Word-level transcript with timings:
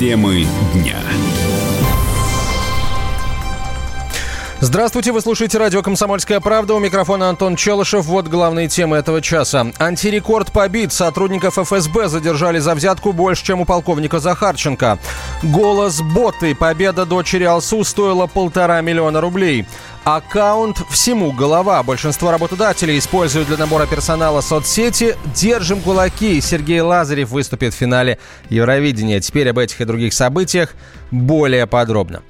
Темы 0.00 0.46
дня. 0.72 0.96
Здравствуйте, 4.60 5.12
вы 5.12 5.20
слушаете 5.20 5.58
радио 5.58 5.82
«Комсомольская 5.82 6.40
правда». 6.40 6.72
У 6.74 6.78
микрофона 6.78 7.28
Антон 7.28 7.54
Челышев. 7.54 8.06
Вот 8.06 8.26
главные 8.26 8.66
темы 8.66 8.96
этого 8.96 9.20
часа. 9.20 9.66
Антирекорд 9.78 10.52
побит. 10.52 10.94
Сотрудников 10.94 11.58
ФСБ 11.58 12.08
задержали 12.08 12.60
за 12.60 12.74
взятку 12.74 13.12
больше, 13.12 13.44
чем 13.44 13.60
у 13.60 13.66
полковника 13.66 14.20
Захарченко. 14.20 14.98
Голос 15.42 16.00
боты. 16.00 16.54
Победа 16.54 17.04
дочери 17.04 17.44
Алсу 17.44 17.84
стоила 17.84 18.26
полтора 18.26 18.80
миллиона 18.80 19.20
рублей. 19.20 19.66
Аккаунт 20.16 20.82
«Всему 20.90 21.30
голова». 21.30 21.84
Большинство 21.84 22.32
работодателей 22.32 22.98
используют 22.98 23.46
для 23.46 23.56
набора 23.56 23.86
персонала 23.86 24.40
соцсети. 24.40 25.16
Держим 25.36 25.80
кулаки. 25.80 26.40
Сергей 26.40 26.80
Лазарев 26.80 27.30
выступит 27.30 27.74
в 27.74 27.76
финале 27.76 28.18
Евровидения. 28.48 29.20
Теперь 29.20 29.48
об 29.50 29.58
этих 29.58 29.80
и 29.80 29.84
других 29.84 30.12
событиях 30.12 30.74
более 31.12 31.68
подробно. 31.68 32.22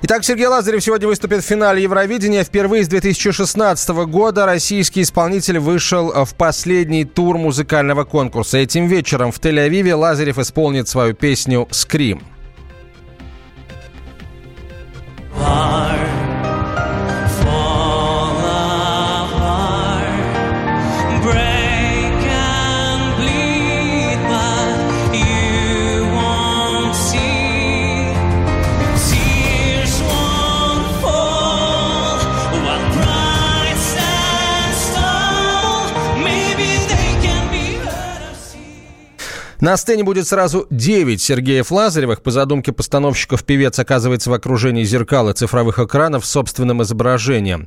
Итак, 0.00 0.24
Сергей 0.24 0.46
Лазарев 0.46 0.82
сегодня 0.82 1.08
выступит 1.08 1.44
в 1.44 1.46
финале 1.46 1.82
Евровидения. 1.82 2.42
Впервые 2.42 2.84
с 2.84 2.88
2016 2.88 3.88
года 4.06 4.46
российский 4.46 5.02
исполнитель 5.02 5.58
вышел 5.58 6.24
в 6.24 6.34
последний 6.36 7.04
тур 7.04 7.36
музыкального 7.36 8.04
конкурса. 8.04 8.56
Этим 8.56 8.86
вечером 8.86 9.30
в 9.30 9.40
Тель-Авиве 9.40 9.94
Лазарев 9.94 10.38
исполнит 10.38 10.88
свою 10.88 11.12
песню 11.12 11.68
«Скрим». 11.70 12.22
На 39.66 39.76
сцене 39.76 40.04
будет 40.04 40.28
сразу 40.28 40.68
9 40.70 41.20
Сергеев 41.20 41.72
Лазаревых. 41.72 42.22
По 42.22 42.30
задумке 42.30 42.70
постановщиков 42.70 43.42
певец 43.42 43.76
оказывается 43.80 44.30
в 44.30 44.32
окружении 44.32 44.84
зеркал 44.84 45.28
и 45.28 45.32
цифровых 45.32 45.80
экранов 45.80 46.24
с 46.24 46.30
собственным 46.30 46.84
изображением. 46.84 47.66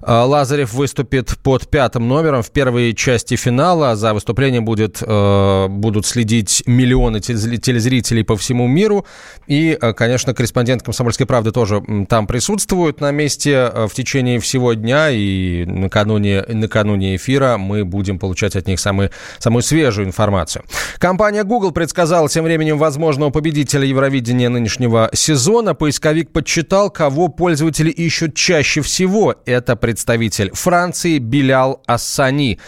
А, 0.00 0.26
Лазарев 0.26 0.72
выступит 0.72 1.36
под 1.42 1.68
пятым 1.68 2.06
номером 2.06 2.44
в 2.44 2.52
первой 2.52 2.94
части 2.94 3.34
финала. 3.34 3.96
За 3.96 4.14
выступлением 4.14 4.64
будет, 4.64 4.98
э, 5.02 5.66
будут 5.68 6.06
следить 6.06 6.62
миллионы 6.66 7.18
телезрителей 7.18 8.22
по 8.22 8.36
всему 8.36 8.68
миру. 8.68 9.04
И, 9.48 9.76
э, 9.80 9.92
конечно, 9.92 10.32
корреспондент 10.34 10.84
«Комсомольской 10.84 11.26
правды» 11.26 11.50
тоже 11.50 11.82
там 12.08 12.28
присутствует 12.28 13.00
на 13.00 13.10
месте 13.10 13.72
э, 13.74 13.88
в 13.88 13.94
течение 13.94 14.38
всего 14.38 14.74
дня. 14.74 15.10
И 15.10 15.64
накануне, 15.64 16.44
накануне 16.46 17.16
эфира 17.16 17.56
мы 17.58 17.84
будем 17.84 18.20
получать 18.20 18.54
от 18.54 18.68
них 18.68 18.78
самые, 18.78 19.10
самую 19.40 19.64
свежую 19.64 20.06
информацию. 20.06 20.64
Компания 20.98 21.39
Компания 21.40 21.58
Google 21.58 21.72
предсказала 21.72 22.28
тем 22.28 22.44
временем 22.44 22.76
возможного 22.76 23.30
победителя 23.30 23.86
Евровидения 23.86 24.50
нынешнего 24.50 25.08
сезона. 25.14 25.74
Поисковик 25.74 26.32
подсчитал, 26.32 26.90
кого 26.90 27.28
пользователи 27.28 27.88
ищут 27.88 28.34
чаще 28.34 28.82
всего. 28.82 29.34
Это 29.46 29.74
представитель 29.76 30.50
Франции 30.52 31.18
Билял 31.18 31.82
Ассани. 31.86 32.58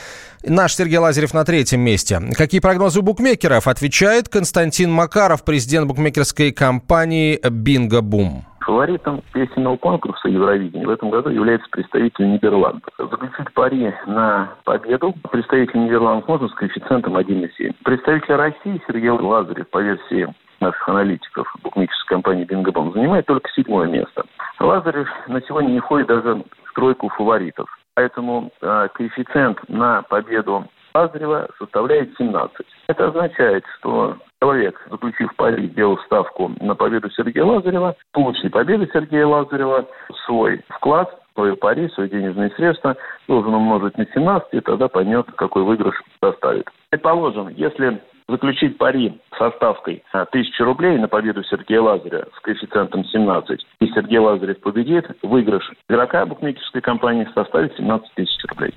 Наш 0.43 0.75
Сергей 0.75 0.97
Лазарев 0.97 1.35
на 1.35 1.45
третьем 1.45 1.81
месте. 1.81 2.19
Какие 2.33 2.61
прогнозы 2.61 3.01
у 3.01 3.03
букмекеров? 3.03 3.69
Отвечает 3.69 4.31
Константин 4.31 4.91
Макаров, 4.91 5.45
президент 5.45 5.87
букмекерской 5.87 6.51
компании 6.51 7.39
Бинго 7.47 8.01
Бум. 8.01 8.47
Фаворитом 8.63 9.23
песенного 9.33 9.77
конкурса 9.77 10.29
Евровидения 10.29 10.87
в 10.87 10.91
этом 10.91 11.11
году 11.11 11.31
является 11.31 11.69
представитель 11.71 12.31
Нидерландов. 12.31 12.89
Заключить 12.99 13.53
пари 13.55 13.93
на 14.07 14.55
победу 14.65 15.15
представитель 15.31 15.85
Нидерландов 15.85 16.29
можно 16.29 16.49
с 16.49 16.55
коэффициентом 16.55 17.17
1,7. 17.17 17.75
Представитель 17.85 18.35
России 18.35 18.83
Сергей 18.87 19.11
Лазарев, 19.11 19.69
по 19.71 19.83
версии 19.83 20.33
наших 20.61 20.89
аналитиков 20.89 21.53
букмекерской 21.63 22.17
компании 22.17 22.45
Бингобом, 22.45 22.93
занимает 22.93 23.27
только 23.27 23.51
седьмое 23.51 23.89
место. 23.89 24.25
Лазарев 24.61 25.09
на 25.27 25.41
сегодня 25.43 25.71
не 25.73 25.81
входит 25.81 26.07
даже 26.07 26.45
в 26.65 26.73
тройку 26.75 27.09
фаворитов. 27.09 27.69
Поэтому 27.95 28.51
э, 28.61 28.89
коэффициент 28.95 29.59
на 29.69 30.03
победу 30.03 30.67
Лазарева 30.95 31.49
составляет 31.59 32.15
17. 32.17 32.67
Это 32.89 33.09
означает, 33.09 33.65
что 33.79 34.17
человек, 34.43 34.85
заключив 34.91 35.35
пари, 35.37 35.69
сделал 35.69 35.97
ставку 35.99 36.51
на 36.61 36.75
победу 36.75 37.09
Сергея 37.11 37.45
Лазарева, 37.45 37.95
в 38.13 38.51
победы 38.51 38.89
Сергея 38.93 39.25
Лазарева 39.25 39.87
свой 40.27 40.61
вклад, 40.69 41.17
свою 41.35 41.57
пари, 41.57 41.89
свои 41.91 42.09
денежные 42.09 42.51
средства 42.51 42.97
должен 43.29 43.55
умножить 43.55 43.97
на 43.97 44.05
17, 44.05 44.49
и 44.53 44.61
тогда 44.61 44.89
поймет, 44.89 45.27
какой 45.37 45.63
выигрыш 45.63 45.95
составит. 46.21 46.69
Предположим, 46.91 47.51
если 47.51 48.03
заключить 48.29 48.79
пари 48.79 49.17
со 49.39 49.53
ставкой 49.53 50.03
1000 50.11 50.65
рублей 50.65 50.99
на 50.99 51.07
победу 51.07 51.45
Сергея 51.45 51.81
Лазарева 51.81 52.27
с 52.37 52.41
коэффициентом 52.41 53.05
17, 53.05 53.65
и 53.81 53.87
Сергей 53.89 54.19
Лазарев 54.19 54.61
победит, 54.61 55.07
выигрыш 55.23 55.71
игрока 55.89 56.27
букмекерской 56.27 56.81
компании 56.81 57.29
составит 57.33 57.77
17 57.77 58.13
тысяч 58.15 58.45
рублей. 58.51 58.75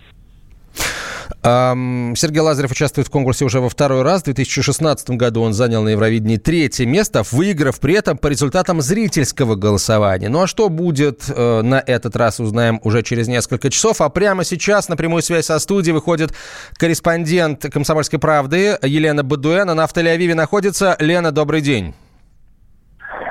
Сергей 1.41 2.40
Лазарев 2.40 2.72
участвует 2.72 3.08
в 3.08 3.12
конкурсе 3.12 3.46
уже 3.46 3.59
во 3.59 3.69
второй 3.69 4.02
раз. 4.03 4.22
В 4.22 4.25
2016 4.25 5.12
году 5.12 5.41
он 5.41 5.53
занял 5.53 5.84
на 5.84 5.90
Евровидении 5.90 6.38
третье 6.38 6.86
место, 6.86 7.24
выиграв 7.31 7.80
при 7.80 7.96
этом 7.96 8.18
по 8.18 8.28
результатам 8.28 8.81
зрительского 8.81 9.56
голосования. 9.56 10.30
Ну 10.30 10.41
а 10.41 10.47
что 10.47 10.69
будет 10.69 11.30
э, 11.30 11.62
на 11.62 11.84
этот 11.85 12.16
раз, 12.16 12.40
узнаем 12.40 12.80
уже 12.84 13.03
через 13.03 13.28
несколько 13.28 13.69
часов. 13.69 14.02
А 14.02 14.09
прямо 14.09 14.44
сейчас 14.44 14.90
на 14.90 14.97
прямую 14.97 15.22
связь 15.22 15.46
со 15.46 15.59
студией 15.59 15.94
выходит 15.94 16.34
корреспондент 16.78 17.66
«Комсомольской 17.72 18.19
правды» 18.19 18.78
Елена 18.81 19.24
Бадуэн. 19.24 19.69
Она 19.69 19.88
в 19.88 19.94
Тель-Авиве 19.94 20.34
находится. 20.34 20.96
Лена, 21.00 21.31
добрый 21.31 21.62
день. 21.62 21.94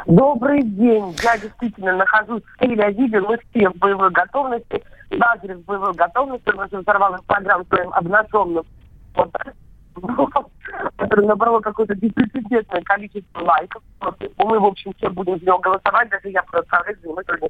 Добрый 0.06 0.62
день. 0.62 1.16
Я 1.22 1.38
действительно 1.38 1.96
нахожусь 1.96 2.42
в 2.42 2.62
Тель-Авиве. 2.62 3.20
Мы 3.20 3.38
все 3.50 3.70
в 3.70 3.76
боевой 3.76 4.10
готовности. 4.10 4.82
Лазарев 5.18 5.58
в 5.58 5.64
боевой 5.64 5.94
готовности. 5.94 6.48
Он 6.50 6.60
уже 6.60 6.78
взорвал 6.78 7.14
Инстаграм 7.14 7.64
своим 7.66 7.92
обнаженным 7.92 8.64
который 10.96 11.26
набрало 11.26 11.60
какое-то 11.60 11.94
беспрецедентное 11.94 12.82
количество 12.82 13.40
лайков. 13.40 13.82
Мы, 14.38 14.58
в 14.58 14.64
общем, 14.64 14.92
все 14.96 15.08
будем 15.08 15.38
за 15.38 15.46
него 15.46 15.58
голосовать, 15.58 16.10
даже 16.10 16.28
я 16.30 16.42
просто 16.42 16.82
мы 17.04 17.22
только 17.24 17.46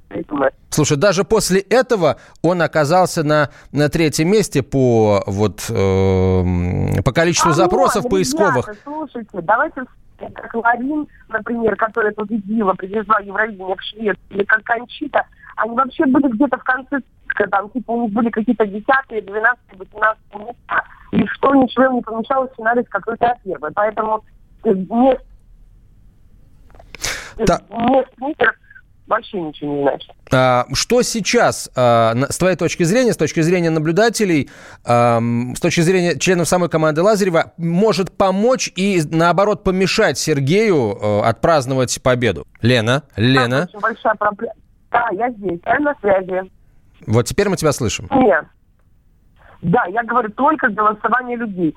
Слушай, 0.71 0.97
даже 0.97 1.25
после 1.25 1.61
этого 1.61 2.19
он 2.43 2.63
оказался 2.63 3.23
на, 3.23 3.51
на 3.73 3.89
третьем 3.89 4.29
месте 4.29 4.63
по, 4.63 5.23
вот, 5.27 5.67
э, 5.71 7.03
по 7.05 7.13
количеству 7.13 7.51
а 7.51 7.55
запросов 7.55 8.05
ну, 8.05 8.11
поисковых. 8.11 8.69
Ребята, 8.69 8.81
слушайте, 8.85 9.41
давайте 9.43 9.83
как 10.19 10.55
Ларин, 10.55 11.07
например, 11.29 11.77
которая 11.77 12.13
победила, 12.13 12.73
привезла 12.75 13.19
Евровидение 13.21 13.75
в 13.77 13.83
Швецию, 13.83 14.17
или 14.31 14.45
как 14.45 14.63
Кончита, 14.65 15.27
они 15.57 15.77
вообще 15.77 16.07
были 16.07 16.29
где-то 16.33 16.59
в 16.59 16.65
конце 16.65 16.99
списка, 17.35 17.49
там, 17.51 17.71
типа, 17.71 17.93
у 17.93 18.03
них 18.03 18.13
были 18.13 18.31
какие-то 18.31 18.67
десятые, 18.67 19.23
двенадцатые, 19.23 19.79
восемнадцатые 19.79 20.47
места, 20.47 20.85
и 21.13 21.27
что 21.27 21.55
ничего 21.55 21.93
не 21.93 22.03
помешало 22.03 22.49
в 22.49 22.55
финале 22.57 22.83
с 22.83 22.89
какой-то 22.89 23.35
первой. 23.45 23.73
Поэтому 23.73 24.25
не, 24.65 25.19
да. 27.39 27.61
не 27.71 28.05
спикер 28.13 28.59
вообще 29.07 29.41
ничего 29.41 29.75
не 29.75 29.83
значит. 29.83 30.11
А, 30.33 30.67
что 30.73 31.03
сейчас, 31.03 31.71
а, 31.77 32.15
с 32.31 32.39
твоей 32.39 32.57
точки 32.57 32.85
зрения, 32.85 33.13
с 33.13 33.19
точки 33.19 33.41
зрения 33.41 33.69
наблюдателей, 33.69 34.49
а, 34.85 35.21
с 35.55 35.61
точки 35.61 35.83
зрения 35.83 36.19
членов 36.19 36.49
самой 36.49 36.71
команды 36.71 37.03
Лазарева, 37.03 37.53
может 37.59 38.17
помочь 38.17 38.73
и, 38.77 39.03
наоборот, 39.11 39.63
помешать 39.63 40.17
Сергею 40.17 40.97
а, 41.01 41.29
отпраздновать 41.29 42.01
победу? 42.03 42.47
Лена, 42.63 43.03
Лена. 43.17 43.69
очень 43.69 43.81
большая 43.81 44.15
проблема. 44.15 44.55
Да, 44.91 45.09
я 45.13 45.31
здесь, 45.33 45.61
я 45.67 45.79
на 45.81 45.95
связи. 46.01 46.51
Вот 47.07 47.27
теперь 47.27 47.49
мы 47.49 47.57
тебя 47.57 47.73
слышим. 47.73 48.09
Нет. 48.11 48.47
Да, 49.63 49.85
я 49.87 50.03
говорю 50.03 50.31
только 50.31 50.69
голосование 50.69 51.39
людей. 51.39 51.75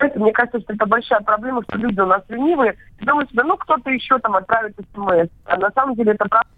Это, 0.00 0.18
мне 0.18 0.32
кажется, 0.32 0.60
что 0.60 0.72
это 0.72 0.86
большая 0.86 1.20
проблема, 1.20 1.62
что 1.62 1.78
люди 1.78 2.00
у 2.00 2.06
нас 2.06 2.22
ленивые. 2.28 2.76
Думают 3.00 3.30
себе, 3.30 3.44
ну, 3.44 3.56
кто-то 3.56 3.90
еще 3.90 4.18
там 4.18 4.34
отправит 4.34 4.74
смс. 4.92 5.28
А 5.44 5.56
на 5.56 5.70
самом 5.70 5.94
деле 5.94 6.12
это 6.12 6.24
правда 6.28 6.48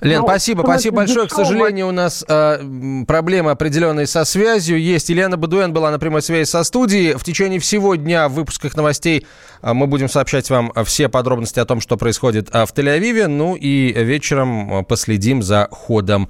Лен, 0.00 0.20
ну, 0.20 0.26
спасибо, 0.26 0.62
спасибо 0.62 0.96
большое. 0.96 1.26
К 1.26 1.32
сожалению, 1.32 1.88
у 1.88 1.90
нас 1.90 2.24
э, 2.28 3.04
проблемы 3.06 3.50
определенные 3.50 4.06
со 4.06 4.24
связью. 4.24 4.80
Есть 4.80 5.08
Елена 5.08 5.36
Бадуэн 5.36 5.72
была 5.72 5.90
на 5.90 5.98
прямой 5.98 6.22
связи 6.22 6.48
со 6.48 6.64
студией. 6.64 7.14
В 7.14 7.24
течение 7.24 7.60
всего 7.60 7.94
дня 7.94 8.28
в 8.28 8.34
выпусках 8.34 8.76
новостей 8.76 9.26
э, 9.62 9.72
мы 9.72 9.86
будем 9.86 10.08
сообщать 10.08 10.50
вам 10.50 10.70
все 10.84 11.08
подробности 11.08 11.60
о 11.60 11.64
том, 11.64 11.80
что 11.80 11.96
происходит 11.96 12.54
э, 12.54 12.66
в 12.66 12.72
Тель-Авиве. 12.74 13.26
Ну 13.26 13.56
и 13.56 13.92
вечером 13.92 14.84
последим 14.84 15.42
за 15.42 15.68
ходом 15.70 16.28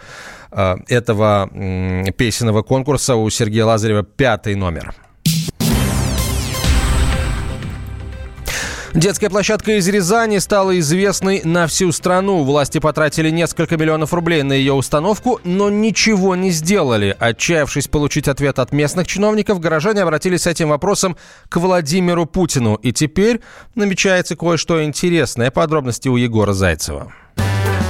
э, 0.52 0.76
этого 0.88 1.50
э, 1.52 2.12
песенного 2.12 2.62
конкурса 2.62 3.16
у 3.16 3.28
Сергея 3.30 3.64
Лазарева 3.64 4.04
пятый 4.04 4.54
номер. 4.54 4.94
Детская 8.94 9.28
площадка 9.28 9.72
из 9.72 9.88
Рязани 9.88 10.38
стала 10.38 10.78
известной 10.78 11.42
на 11.44 11.66
всю 11.66 11.92
страну. 11.92 12.44
Власти 12.44 12.78
потратили 12.78 13.30
несколько 13.30 13.76
миллионов 13.76 14.14
рублей 14.14 14.42
на 14.42 14.52
ее 14.52 14.72
установку, 14.72 15.40
но 15.44 15.68
ничего 15.68 16.34
не 16.36 16.50
сделали. 16.50 17.14
Отчаявшись 17.18 17.88
получить 17.88 18.28
ответ 18.28 18.58
от 18.58 18.72
местных 18.72 19.06
чиновников, 19.06 19.60
горожане 19.60 20.02
обратились 20.02 20.42
с 20.42 20.46
этим 20.46 20.68
вопросом 20.68 21.16
к 21.48 21.56
Владимиру 21.56 22.26
Путину. 22.26 22.76
И 22.76 22.92
теперь 22.92 23.40
намечается 23.74 24.36
кое-что 24.36 24.82
интересное. 24.82 25.50
Подробности 25.50 26.08
у 26.08 26.16
Егора 26.16 26.52
Зайцева. 26.52 27.12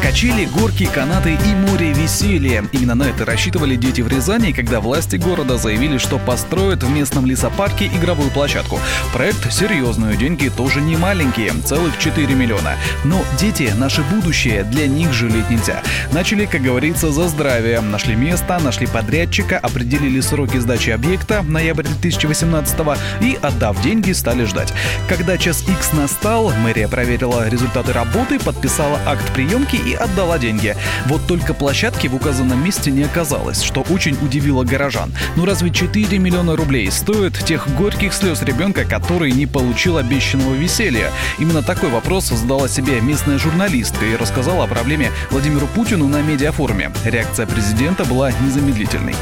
Качели, 0.07 0.45
горки, 0.45 0.87
канаты 0.87 1.33
и 1.33 1.55
море 1.57 1.93
веселья. 1.93 2.65
Именно 2.71 2.95
на 2.95 3.03
это 3.03 3.25
рассчитывали 3.25 3.75
дети 3.75 4.03
в 4.03 4.09
Рязани, 4.09 4.53
когда 4.53 4.79
власти 4.79 5.17
города 5.17 5.59
заявили, 5.59 5.99
что 5.99 6.21
построят 6.21 6.85
в 6.85 6.89
местном 6.89 7.27
лесопарке 7.27 7.87
игровую 7.87 8.31
площадку. 8.31 8.79
Проект 9.13 9.53
серьезный, 9.53 10.17
деньги 10.17 10.49
тоже 10.49 10.81
не 10.81 10.97
маленькие, 10.97 11.51
целых 11.65 11.99
4 11.99 12.33
миллиона. 12.37 12.77
Но 13.03 13.21
дети– 13.37 13.73
наше 13.79 14.03
будущее, 14.03 14.63
для 14.63 14.87
них 14.87 15.13
жалеть 15.13 15.51
нельзя. 15.51 15.83
Начали, 16.13 16.47
как 16.47 16.63
говорится, 16.63 17.11
за 17.11 17.27
здравие. 17.27 17.81
Нашли 17.81 18.15
место, 18.15 18.61
нашли 18.61 18.87
подрядчика, 18.87 19.59
определили 19.59 20.21
сроки 20.21 20.59
сдачи 20.59 20.91
объекта, 20.91 21.43
ноябрь 21.43 21.83
2018 21.83 22.77
и, 23.23 23.37
отдав 23.43 23.83
деньги, 23.83 24.13
стали 24.13 24.45
ждать. 24.45 24.73
Когда 25.09 25.37
час 25.37 25.65
X 25.67 25.95
настал, 25.95 26.53
мэрия 26.63 26.87
проверила 26.87 27.49
результаты 27.49 27.93
работы, 27.93 28.39
подписала 28.39 29.01
акт 29.05 29.33
приемки 29.35 29.75
и 29.75 29.96
отдала 29.97 30.39
деньги. 30.39 30.77
Вот 31.07 31.27
только 31.27 31.55
площадки 31.55 32.07
в 32.07 32.15
указанном 32.15 32.63
месте 32.65 32.91
не 32.91 33.05
оказалось, 33.05 33.63
что 33.63 33.83
очень 33.91 34.17
удивило 34.23 34.65
горожан. 34.65 35.13
Ну 35.37 35.45
разве 35.45 35.71
4 35.71 36.19
миллиона 36.19 36.57
рублей 36.57 36.91
стоят 36.91 37.39
тех 37.45 37.69
горьких 37.77 38.13
слез 38.13 38.43
ребенка, 38.43 38.85
который 38.85 39.33
не 39.33 39.47
получил 39.47 39.99
обещанного 39.99 40.55
веселья? 40.55 41.11
Именно 41.39 41.63
такой 41.63 41.91
вопрос 41.91 42.29
задала 42.29 42.69
себе 42.69 43.01
местная 43.01 43.39
журналистка 43.39 44.05
и 44.05 44.17
рассказала 44.17 44.65
о 44.65 44.69
проблеме 44.69 45.11
Владимиру 45.31 45.67
Путину 45.67 46.09
на 46.09 46.23
медиафоруме. 46.23 46.93
Реакция 47.05 47.47
президента 47.47 48.05
была 48.05 48.31
незамедлительной. 48.33 49.15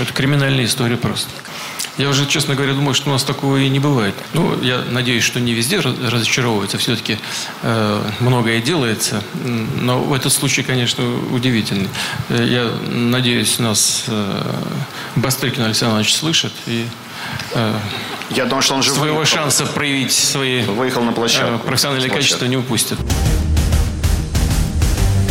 Это 0.00 0.12
криминальная 0.12 0.64
история 0.64 0.96
просто. 0.96 1.30
Я 1.98 2.08
уже, 2.08 2.26
честно 2.26 2.54
говоря, 2.54 2.74
думаю, 2.74 2.94
что 2.94 3.10
у 3.10 3.12
нас 3.12 3.24
такого 3.24 3.56
и 3.56 3.68
не 3.68 3.78
бывает. 3.78 4.14
Ну, 4.32 4.60
я 4.62 4.82
надеюсь, 4.90 5.24
что 5.24 5.40
не 5.40 5.52
везде 5.52 5.80
разочаровывается. 5.80 6.78
Все-таки 6.78 7.18
э, 7.62 8.10
многое 8.20 8.60
делается. 8.60 9.22
Но 9.80 10.00
в 10.00 10.12
этот 10.12 10.32
случай, 10.32 10.62
конечно, 10.62 11.04
удивительный. 11.30 11.88
Э, 12.28 12.44
я 12.44 12.70
надеюсь, 12.88 13.58
нас 13.58 14.04
э, 14.06 14.54
Бастрыкин 15.16 15.62
Александр 15.62 15.92
Иванович 15.92 16.14
слышит 16.14 16.52
и 16.66 16.86
э, 17.54 17.78
я 18.30 18.44
думаю, 18.44 18.62
что 18.62 18.74
он 18.74 18.82
же 18.82 18.92
своего 18.92 19.18
выехал, 19.18 19.36
шанса 19.36 19.66
проявить 19.66 20.12
свои 20.12 20.62
выехал 20.62 21.02
на 21.02 21.12
площадку, 21.12 21.56
э, 21.56 21.58
профессиональные 21.58 22.10
качества 22.10 22.46
не 22.46 22.56
упустит. 22.56 22.98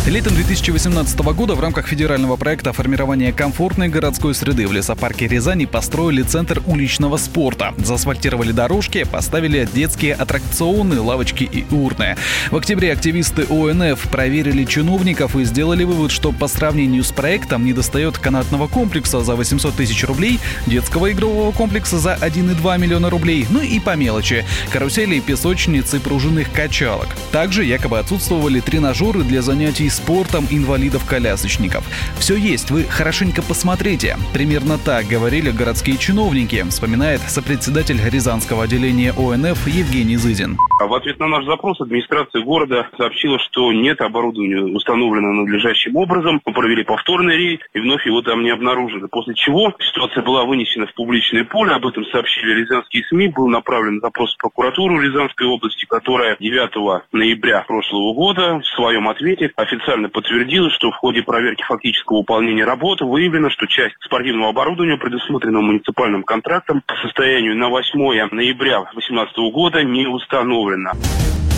Летом 0.08 0.34
2018 0.34 1.20
года 1.20 1.54
в 1.54 1.60
рамках 1.60 1.88
федерального 1.88 2.36
проекта 2.36 2.74
формирования 2.74 3.32
комфортной 3.32 3.90
городской 3.90 4.34
среды 4.34 4.68
в 4.68 4.72
лесопарке 4.72 5.28
Рязани 5.28 5.66
построили 5.66 6.24
центр 6.24 6.64
уличного 6.66 7.18
спорта. 7.18 7.76
Заасфальтировали 7.78 8.52
дорожки, 8.52 9.04
поставили 9.04 9.70
детские 9.72 10.16
аттракционы, 10.16 11.00
лавочки 11.00 11.44
и 11.44 11.66
урны. 11.70 12.16
В 12.50 12.56
октябре 12.56 12.92
активисты 12.92 13.44
ОНФ 13.44 14.02
проверили 14.10 14.64
чиновников 14.64 15.36
и 15.36 15.44
сделали 15.44 15.84
вывод, 15.84 16.12
что 16.12 16.32
по 16.32 16.48
сравнению 16.48 17.04
с 17.04 17.12
проектом 17.12 17.66
недостает 17.66 18.18
канатного 18.18 18.68
комплекса 18.68 19.22
за 19.22 19.36
800 19.36 19.76
тысяч 19.76 20.04
рублей, 20.06 20.40
детского 20.66 21.12
игрового 21.12 21.52
комплекса 21.52 22.00
за 22.00 22.16
1,2 22.16 22.80
миллиона 22.80 23.12
рублей, 23.12 23.46
ну 23.50 23.62
и 23.62 23.80
по 23.80 23.96
мелочи– 23.96 24.44
карусели, 24.72 25.20
песочницы, 25.20 26.00
пружинных 26.00 26.52
качалок. 26.52 27.10
Также 27.32 27.64
якобы 27.64 28.00
отсутствовали 28.00 28.60
тренажеры 28.60 29.24
для 29.24 29.44
занятий 29.44 29.90
спортом 30.00 30.46
инвалидов-колясочников. 30.50 31.84
Все 32.20 32.36
есть, 32.36 32.72
вы 32.72 32.84
хорошенько 32.84 33.42
посмотрите. 33.42 34.16
Примерно 34.34 34.78
так 34.78 35.06
говорили 35.08 35.52
городские 35.52 35.98
чиновники, 35.98 36.66
вспоминает 36.70 37.22
сопредседатель 37.22 38.00
Рязанского 38.10 38.64
отделения 38.64 39.12
ОНФ 39.12 39.68
Евгений 39.68 40.16
Зызин. 40.16 40.58
А 40.82 40.88
в 40.88 40.94
ответ 40.94 41.20
на 41.20 41.28
наш 41.28 41.46
запрос 41.46 41.82
администрация 41.82 42.42
города 42.42 42.88
сообщила, 42.98 43.38
что 43.40 43.74
нет 43.74 44.00
оборудования 44.00 44.62
установлено 44.62 45.34
надлежащим 45.34 45.98
образом. 45.98 46.42
Мы 46.46 46.54
провели 46.54 46.84
повторный 46.84 47.36
рейд 47.36 47.62
и 47.74 47.80
вновь 47.80 48.06
его 48.06 48.22
там 48.22 48.44
не 48.44 48.52
обнаружили. 48.52 49.06
После 49.12 49.36
чего 49.36 49.74
ситуация 49.80 50.24
была 50.24 50.46
вынесена 50.46 50.88
в 50.88 50.94
публичное 50.94 51.44
поле. 51.44 51.74
Об 51.74 51.86
этом 51.86 52.06
сообщили 52.06 52.62
рязанские 52.62 53.04
СМИ. 53.10 53.28
Был 53.30 53.50
направлен 53.50 54.00
запрос 54.02 54.34
в 54.34 54.38
прокуратуру 54.38 55.02
Рязанской 55.02 55.48
области, 55.48 55.86
которая 55.86 56.38
9 56.40 57.04
ноября 57.12 57.66
прошлого 57.68 58.14
года 58.14 58.60
в 58.60 58.66
своем 58.76 59.10
ответе 59.10 59.52
официально 59.56 59.79
подтвердила, 60.10 60.70
что 60.70 60.92
в 60.92 60.96
ходе 60.96 61.22
проверки 61.22 61.64
фактического 61.64 62.18
выполнения 62.18 62.64
работы 62.64 63.06
выявлено, 63.06 63.50
что 63.50 63.68
часть 63.68 63.96
спортивного 64.02 64.50
оборудования, 64.50 64.98
предусмотренного 64.98 65.62
муниципальным 65.62 66.24
контрактом, 66.24 66.82
по 66.86 66.96
состоянию 66.98 67.56
на 67.56 67.70
8 67.70 68.30
ноября 68.32 68.82
2018 68.94 69.38
года 69.52 69.84
не 69.84 70.08
установлена. 70.08 70.94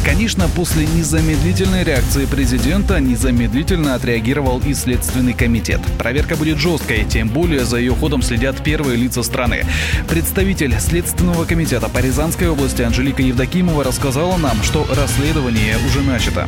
Конечно, 0.03 0.45
после 0.55 0.87
незамедлительной 0.87 1.83
реакции 1.83 2.25
президента 2.25 2.99
незамедлительно 2.99 3.93
отреагировал 3.93 4.59
и 4.65 4.73
Следственный 4.73 5.33
комитет. 5.33 5.79
Проверка 5.99 6.35
будет 6.35 6.57
жесткой, 6.57 7.05
тем 7.05 7.29
более 7.29 7.61
за 7.61 7.77
ее 7.77 7.93
ходом 7.93 8.23
следят 8.23 8.63
первые 8.63 8.97
лица 8.97 9.21
страны. 9.21 9.61
Представитель 10.09 10.73
Следственного 10.79 11.45
комитета 11.45 11.87
по 11.87 11.99
Рязанской 11.99 12.49
области 12.49 12.81
Анжелика 12.81 13.21
Евдокимова 13.21 13.83
рассказала 13.83 14.37
нам, 14.37 14.57
что 14.63 14.85
расследование 14.89 15.75
уже 15.87 16.01
начато 16.01 16.47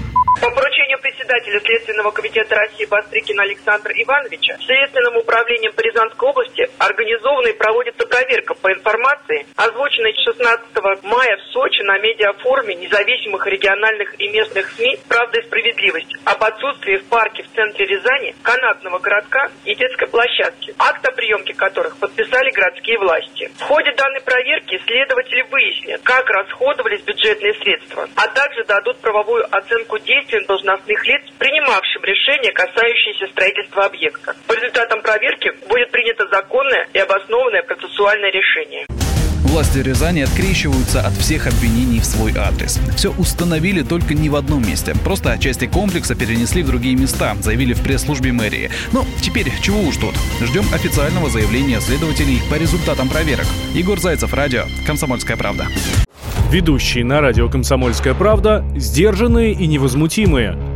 председателя 1.23 1.59
Следственного 1.61 2.11
комитета 2.11 2.55
России 2.55 2.85
Бастрыкина 2.85 3.43
Александра 3.43 3.93
Ивановича 3.93 4.57
Следственным 4.65 5.17
управлением 5.17 5.71
по 5.73 5.81
Рязанской 5.81 6.29
области 6.29 6.69
организована 6.77 7.47
и 7.47 7.53
проводится 7.57 8.05
проверка 8.05 8.53
по 8.55 8.71
информации, 8.71 9.45
озвученной 9.55 10.13
16 10.13 11.03
мая 11.03 11.37
в 11.37 11.41
Сочи 11.53 11.81
на 11.83 11.97
медиафоруме 11.99 12.75
независимых 12.75 13.45
региональных 13.47 14.19
и 14.19 14.27
местных 14.29 14.69
СМИ 14.71 14.99
«Правда 15.07 15.39
и 15.39 15.45
справедливость» 15.45 16.13
об 16.25 16.43
отсутствии 16.43 16.97
в 16.97 17.05
парке 17.05 17.43
в 17.43 17.55
центре 17.55 17.85
Рязани 17.85 18.35
канатного 18.41 18.99
городка 18.99 19.49
и 19.65 19.75
детской 19.75 20.07
площадки, 20.07 20.75
акт 20.77 21.05
о 21.05 21.11
приемке 21.11 21.53
которых 21.53 21.97
подписали 21.97 22.51
городские 22.51 22.99
власти. 22.99 23.51
В 23.59 23.61
ходе 23.63 23.91
данной 23.93 24.21
проверки 24.21 24.81
следователи 24.85 25.41
выяснят, 25.49 26.01
как 26.03 26.29
расходовались 26.29 27.01
бюджетные 27.01 27.53
средства, 27.55 28.09
а 28.15 28.27
также 28.27 28.63
дадут 28.65 28.99
правовую 28.99 29.45
оценку 29.55 29.99
действий 29.99 30.45
должностных 30.45 31.05
лиц, 31.05 31.12
принимавшим 31.37 32.03
решения, 32.03 32.51
касающиеся 32.51 33.27
строительства 33.27 33.85
объекта. 33.85 34.35
По 34.47 34.53
результатам 34.53 35.01
проверки 35.01 35.51
будет 35.67 35.91
принято 35.91 36.27
законное 36.27 36.87
и 36.93 36.99
обоснованное 36.99 37.63
процессуальное 37.63 38.31
решение. 38.31 38.85
Власти 39.53 39.77
Рязани 39.77 40.21
открещиваются 40.21 41.01
от 41.01 41.13
всех 41.13 41.45
обвинений 41.45 41.99
в 41.99 42.05
свой 42.05 42.33
адрес. 42.35 42.79
Все 42.95 43.11
установили 43.19 43.83
только 43.83 44.15
не 44.15 44.27
в 44.27 44.35
одном 44.35 44.67
месте. 44.67 44.95
Просто 45.03 45.37
части 45.39 45.67
комплекса 45.67 46.15
перенесли 46.15 46.63
в 46.63 46.67
другие 46.67 46.95
места, 46.95 47.35
заявили 47.39 47.73
в 47.73 47.83
пресс-службе 47.83 48.31
мэрии. 48.31 48.71
Но 48.93 49.05
теперь 49.21 49.51
чего 49.61 49.79
уж 49.81 49.97
тут. 49.97 50.15
Ждем 50.41 50.63
официального 50.73 51.29
заявления 51.29 51.79
следователей 51.81 52.41
по 52.49 52.55
результатам 52.55 53.09
проверок. 53.09 53.45
Егор 53.75 53.99
Зайцев, 53.99 54.33
радио 54.33 54.63
«Комсомольская 54.87 55.37
правда». 55.37 55.67
Ведущие 56.49 57.05
на 57.05 57.21
радио 57.21 57.47
«Комсомольская 57.47 58.15
правда» 58.15 58.65
сдержанные 58.75 59.53
и 59.53 59.67
невозмутимые. 59.67 60.72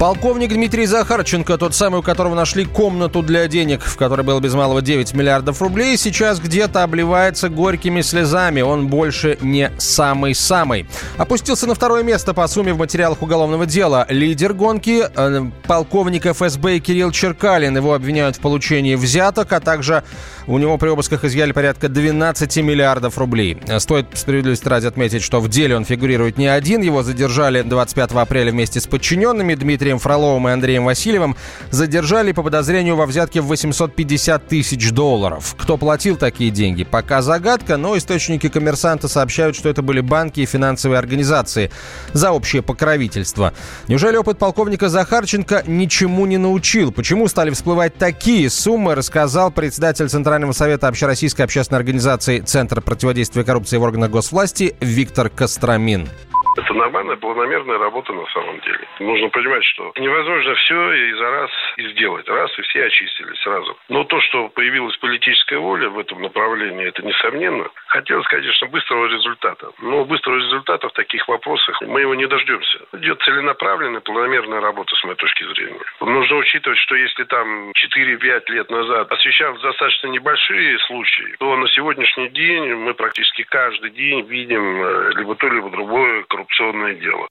Полковник 0.00 0.48
Дмитрий 0.48 0.86
Захарченко, 0.86 1.58
тот 1.58 1.74
самый, 1.74 2.00
у 2.00 2.02
которого 2.02 2.34
нашли 2.34 2.64
комнату 2.64 3.22
для 3.22 3.46
денег, 3.48 3.82
в 3.82 3.98
которой 3.98 4.22
было 4.22 4.40
без 4.40 4.54
малого 4.54 4.80
9 4.80 5.12
миллиардов 5.12 5.60
рублей, 5.60 5.98
сейчас 5.98 6.40
где-то 6.40 6.82
обливается 6.82 7.50
горькими 7.50 8.00
слезами. 8.00 8.62
Он 8.62 8.86
больше 8.86 9.36
не 9.42 9.70
самый-самый. 9.76 10.86
Опустился 11.18 11.66
на 11.66 11.74
второе 11.74 12.02
место 12.02 12.32
по 12.32 12.48
сумме 12.48 12.72
в 12.72 12.78
материалах 12.78 13.20
уголовного 13.20 13.66
дела. 13.66 14.06
Лидер 14.08 14.54
гонки 14.54 15.04
э, 15.14 15.50
полковник 15.66 16.24
ФСБ 16.24 16.78
Кирилл 16.78 17.10
Черкалин. 17.10 17.76
Его 17.76 17.92
обвиняют 17.92 18.36
в 18.36 18.40
получении 18.40 18.94
взяток, 18.94 19.52
а 19.52 19.60
также 19.60 20.02
у 20.46 20.56
него 20.56 20.78
при 20.78 20.88
обысках 20.88 21.24
изъяли 21.24 21.52
порядка 21.52 21.90
12 21.90 22.56
миллиардов 22.56 23.18
рублей. 23.18 23.58
Стоит 23.78 24.06
справедливости 24.14 24.66
ради 24.66 24.86
отметить, 24.86 25.22
что 25.22 25.40
в 25.40 25.50
деле 25.50 25.76
он 25.76 25.84
фигурирует 25.84 26.38
не 26.38 26.46
один. 26.46 26.80
Его 26.80 27.02
задержали 27.02 27.60
25 27.60 28.12
апреля 28.12 28.50
вместе 28.50 28.80
с 28.80 28.86
подчиненными. 28.86 29.54
Дмитрий 29.54 29.89
Дмитрием 29.90 29.98
Фроловым 29.98 30.48
и 30.48 30.52
Андреем 30.52 30.84
Васильевым 30.84 31.36
задержали 31.70 32.30
по 32.30 32.42
подозрению 32.44 32.94
во 32.94 33.06
взятке 33.06 33.40
в 33.40 33.46
850 33.46 34.46
тысяч 34.46 34.92
долларов. 34.92 35.56
Кто 35.58 35.76
платил 35.76 36.16
такие 36.16 36.50
деньги, 36.50 36.84
пока 36.84 37.22
загадка, 37.22 37.76
но 37.76 37.96
источники 37.96 38.48
коммерсанта 38.48 39.08
сообщают, 39.08 39.56
что 39.56 39.68
это 39.68 39.82
были 39.82 40.00
банки 40.00 40.40
и 40.40 40.46
финансовые 40.46 40.98
организации 40.98 41.72
за 42.12 42.30
общее 42.30 42.62
покровительство. 42.62 43.52
Неужели 43.88 44.16
опыт 44.16 44.38
полковника 44.38 44.88
Захарченко 44.88 45.64
ничему 45.66 46.26
не 46.26 46.38
научил? 46.38 46.92
Почему 46.92 47.26
стали 47.26 47.50
всплывать 47.50 47.96
такие 47.96 48.48
суммы, 48.48 48.94
рассказал 48.94 49.50
председатель 49.50 50.08
Центрального 50.08 50.52
совета 50.52 50.86
Общероссийской 50.86 51.44
общественной 51.44 51.78
организации 51.78 52.40
Центр 52.40 52.80
противодействия 52.80 53.42
коррупции 53.42 53.76
в 53.76 53.82
органах 53.82 54.10
госвласти 54.10 54.76
Виктор 54.80 55.30
Костромин. 55.30 56.08
Это 56.56 56.74
нормальная, 56.74 57.16
планомерная 57.16 57.78
работа 57.78 58.12
на 58.12 58.26
самом 58.26 58.60
деле. 58.60 58.80
Нужно 58.98 59.28
понимать, 59.28 59.64
что 59.64 59.92
невозможно 59.96 60.54
все 60.56 60.92
и 60.92 61.12
за 61.12 61.30
раз 61.30 61.50
и 61.76 61.88
сделать. 61.90 62.28
Раз 62.28 62.50
и 62.58 62.62
все 62.62 62.84
очистили 62.84 63.32
сразу. 63.42 63.76
Но 63.88 64.04
то, 64.04 64.20
что 64.20 64.48
появилась 64.48 64.96
политическая 64.96 65.58
воля 65.58 65.88
в 65.88 65.98
этом 65.98 66.22
направлении, 66.22 66.86
это 66.86 67.02
несомненно. 67.02 67.68
Хотелось, 67.86 68.26
конечно, 68.26 68.66
быстрого 68.68 69.06
результата. 69.06 69.70
Но 69.80 70.04
быстрого 70.04 70.38
результата 70.38 70.88
в 70.88 70.92
таких 70.92 71.26
вопросах 71.28 71.80
мы 71.82 72.00
его 72.00 72.14
не 72.14 72.26
дождемся. 72.26 72.80
Идет 72.94 73.22
целенаправленная, 73.22 74.00
планомерная 74.00 74.60
работа 74.60 74.94
с 74.96 75.04
моей 75.04 75.16
точки 75.16 75.44
зрения. 75.44 75.80
Нужно 76.00 76.36
учитывать, 76.36 76.78
что 76.78 76.96
если 76.96 77.24
там 77.24 77.70
4-5 77.70 78.42
лет 78.48 78.70
назад 78.70 79.10
освещались 79.12 79.60
достаточно 79.60 80.08
небольшие 80.08 80.78
случаи, 80.80 81.36
то 81.38 81.56
на 81.56 81.68
сегодняшний 81.68 82.28
день 82.30 82.74
мы 82.74 82.94
практически 82.94 83.42
каждый 83.42 83.90
день 83.90 84.26
видим 84.26 84.82
э, 84.82 85.12
либо 85.16 85.34
то, 85.36 85.48
либо 85.48 85.70
другое 85.70 86.24
коррупционное 86.40 86.94
дело. 86.94 87.26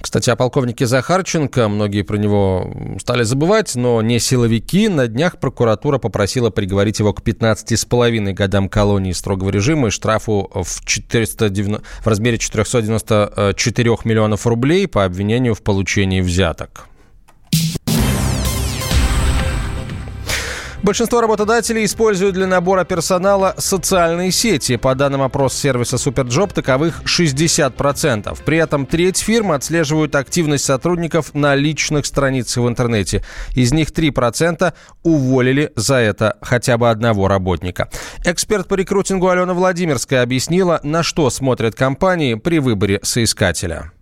Кстати, 0.00 0.30
о 0.30 0.36
полковнике 0.36 0.86
Захарченко 0.86 1.68
многие 1.68 2.02
про 2.02 2.16
него 2.16 2.96
стали 3.00 3.22
забывать, 3.22 3.76
но 3.76 4.02
не 4.02 4.18
силовики. 4.18 4.88
На 4.88 5.06
днях 5.06 5.38
прокуратура 5.38 5.98
попросила 5.98 6.50
приговорить 6.50 6.98
его 6.98 7.12
к 7.12 7.22
15,5 7.22 8.32
годам 8.32 8.68
колонии 8.68 9.12
строгого 9.12 9.50
режима 9.50 9.88
и 9.88 9.90
штрафу 9.90 10.50
в, 10.52 10.84
490, 10.84 11.82
в 12.02 12.06
размере 12.06 12.38
494 12.38 13.90
миллионов 14.04 14.46
рублей 14.46 14.88
по 14.88 15.04
обвинению 15.04 15.54
в 15.54 15.62
получении 15.62 16.20
взяток. 16.20 16.88
Большинство 20.82 21.20
работодателей 21.20 21.84
используют 21.84 22.34
для 22.34 22.48
набора 22.48 22.82
персонала 22.84 23.54
социальные 23.56 24.32
сети. 24.32 24.76
По 24.76 24.96
данным 24.96 25.22
опроса 25.22 25.56
сервиса 25.56 25.94
Superjob, 25.94 26.52
таковых 26.52 27.02
60%. 27.04 28.36
При 28.44 28.56
этом 28.56 28.86
треть 28.86 29.18
фирм 29.18 29.52
отслеживают 29.52 30.16
активность 30.16 30.64
сотрудников 30.64 31.34
на 31.34 31.54
личных 31.54 32.04
страницах 32.04 32.64
в 32.64 32.68
интернете. 32.68 33.22
Из 33.54 33.72
них 33.72 33.90
3% 33.90 34.74
уволили 35.04 35.70
за 35.76 35.96
это 35.96 36.36
хотя 36.42 36.76
бы 36.78 36.90
одного 36.90 37.28
работника. 37.28 37.88
Эксперт 38.24 38.66
по 38.66 38.74
рекрутингу 38.74 39.28
Алена 39.28 39.54
Владимирская 39.54 40.22
объяснила, 40.22 40.80
на 40.82 41.04
что 41.04 41.30
смотрят 41.30 41.76
компании 41.76 42.34
при 42.34 42.58
выборе 42.58 42.98
соискателя. 43.04 43.92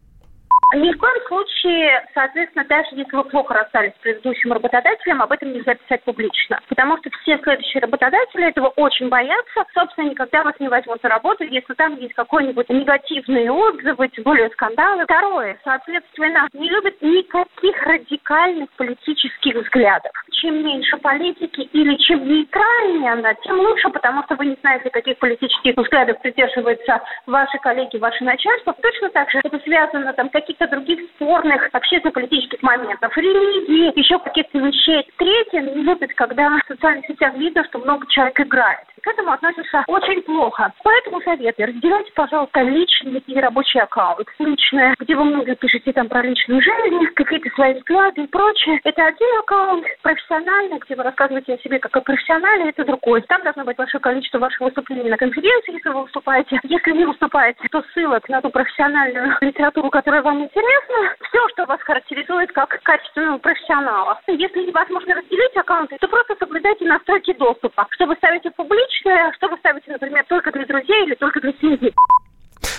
Ни 0.75 0.95
в 0.95 0.99
коем 0.99 1.20
случае, 1.31 2.05
соответственно, 2.13 2.65
даже 2.69 2.89
если 2.93 3.15
вы 3.15 3.25
плохо 3.25 3.55
расстались 3.55 3.93
с 3.93 4.03
предыдущим 4.03 4.53
работодателем, 4.53 5.23
об 5.23 5.31
этом 5.31 5.53
нельзя 5.53 5.75
писать 5.77 6.03
публично. 6.03 6.59
Потому 6.69 6.99
что 6.99 7.11
все 7.23 7.39
следующие 7.39 7.81
работодатели 7.81 8.49
этого 8.49 8.69
очень 8.77 9.09
боятся. 9.09 9.65
Собственно, 9.73 10.11
никогда 10.11 10.43
вас 10.43 10.55
не 10.59 10.69
возьмут 10.69 11.03
на 11.03 11.09
работу, 11.09 11.45
если 11.45 11.73
там 11.75 11.97
есть 11.97 12.15
какой-нибудь 12.15 12.69
негативные 12.69 13.53
отзывы, 13.53 14.09
тем 14.09 14.25
более 14.25 14.51
скандалы. 14.51 15.05
Второе, 15.05 15.57
соответственно, 15.63 16.49
не 16.53 16.69
любят 16.69 17.01
никаких 17.01 17.81
радикальных 17.83 18.69
политических 18.77 19.55
взглядов. 19.55 20.13
Чем 20.33 20.65
меньше 20.65 20.97
политики 20.97 21.61
или 21.61 21.95
чем 21.97 22.27
нейтральнее 22.27 23.13
она, 23.13 23.35
тем 23.35 23.61
лучше, 23.61 23.89
потому 23.91 24.25
что 24.25 24.35
вы 24.35 24.47
не 24.47 24.57
знаете, 24.61 24.91
каких 24.91 25.19
политических 25.19 25.77
взглядов 25.77 26.21
придерживаются 26.23 27.01
ваши 27.27 27.59
коллеги, 27.59 27.99
ваше 27.99 28.25
начальство. 28.25 28.75
Точно 28.83 29.11
так 29.11 29.31
же 29.31 29.41
это 29.45 29.59
связано 29.61 30.13
там 30.15 30.29
каких-то 30.31 30.67
других 30.67 31.01
спорных 31.21 31.69
общественно-политических 31.73 32.63
моментов, 32.63 33.15
религии, 33.17 33.99
еще 33.99 34.19
каких-то 34.19 34.59
вещей. 34.59 35.07
Третье, 35.19 35.61
не 35.61 35.83
любит, 35.83 36.15
когда 36.15 36.49
в 36.49 36.67
социальных 36.67 37.07
сетях 37.07 37.35
видно, 37.35 37.63
что 37.65 37.79
много 37.79 38.07
человек 38.09 38.41
играет. 38.41 38.87
К 39.03 39.07
этому 39.09 39.33
относятся 39.33 39.85
очень 39.87 40.23
плохо. 40.23 40.73
Поэтому 40.83 41.21
советую, 41.23 41.69
разделяйте, 41.69 42.13
пожалуйста, 42.15 42.61
личный 42.63 43.23
и 43.27 43.41
рабочий 43.41 43.79
аккаунт. 43.79 44.29
Личное, 44.39 44.95
где 44.99 45.15
вы 45.15 45.25
много 45.25 45.55
пишете 45.55 45.93
там 45.93 46.09
про 46.09 46.23
личную 46.23 46.61
жизнь, 46.61 47.07
какие-то 47.15 47.49
свои 47.51 47.75
взгляды 47.75 48.25
и 48.25 48.27
прочее. 48.27 48.81
Это 48.85 49.07
один 49.07 49.39
аккаунт. 49.39 49.87
Профессиональный, 50.03 50.79
где 50.79 50.97
вы 50.97 51.03
рассказываете 51.03 51.55
о 51.55 51.59
себе 51.59 51.79
как 51.79 51.97
о 51.97 52.01
профессионале, 52.01 52.71
это 52.71 52.85
другой. 52.85 53.23
Там 53.23 53.43
должно 53.43 53.65
быть 53.65 53.77
большое 53.77 54.03
количество 54.03 54.39
ваших 54.39 54.61
выступлений 54.61 55.09
на 55.09 55.17
конференции, 55.17 55.73
если 55.73 55.89
вы 55.89 56.03
выступаете. 56.03 56.61
Если 56.65 56.93
не 56.93 57.05
выступаете, 57.05 57.61
то 57.71 57.83
ссылок 57.95 58.29
на 58.29 58.43
ту 58.43 58.51
профессиональную 58.51 59.37
литературу, 59.41 59.89
которая 59.89 60.23
вам 60.23 60.45
интересно, 60.45 61.10
все, 61.29 61.49
что 61.53 61.67
вас 61.67 61.81
характеризует 61.83 62.53
как 62.53 62.71
качественного 62.83 63.39
профессионала. 63.39 64.21
Если 64.27 64.67
невозможно 64.67 65.15
разделить 65.15 65.57
аккаунты, 65.57 65.97
то 66.01 66.09
просто 66.09 66.35
соблюдайте 66.39 66.85
настройки 66.85 67.33
доступа. 67.35 67.87
Что 67.91 68.07
вы 68.07 68.15
ставите 68.17 68.51
публичное, 68.51 69.33
что 69.37 69.49
вы 69.49 69.57
ставите, 69.59 69.93
например, 69.93 70.25
только 70.29 70.53
для 70.53 70.67
друзей 70.67 71.07
или 71.07 71.15
только 71.15 71.41
для 71.41 71.53
семьи. 71.61 71.93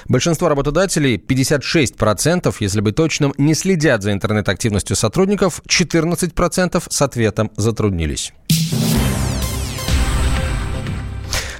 Большинство 0.07 0.49
работодателей, 0.49 1.15
56%, 1.17 2.53
если 2.59 2.81
быть 2.81 2.95
точным, 2.95 3.33
не 3.37 3.53
следят 3.53 4.01
за 4.03 4.11
интернет-активностью 4.11 4.95
сотрудников, 4.95 5.61
14% 5.67 6.83
с 6.89 7.01
ответом 7.01 7.51
затруднились. 7.55 8.33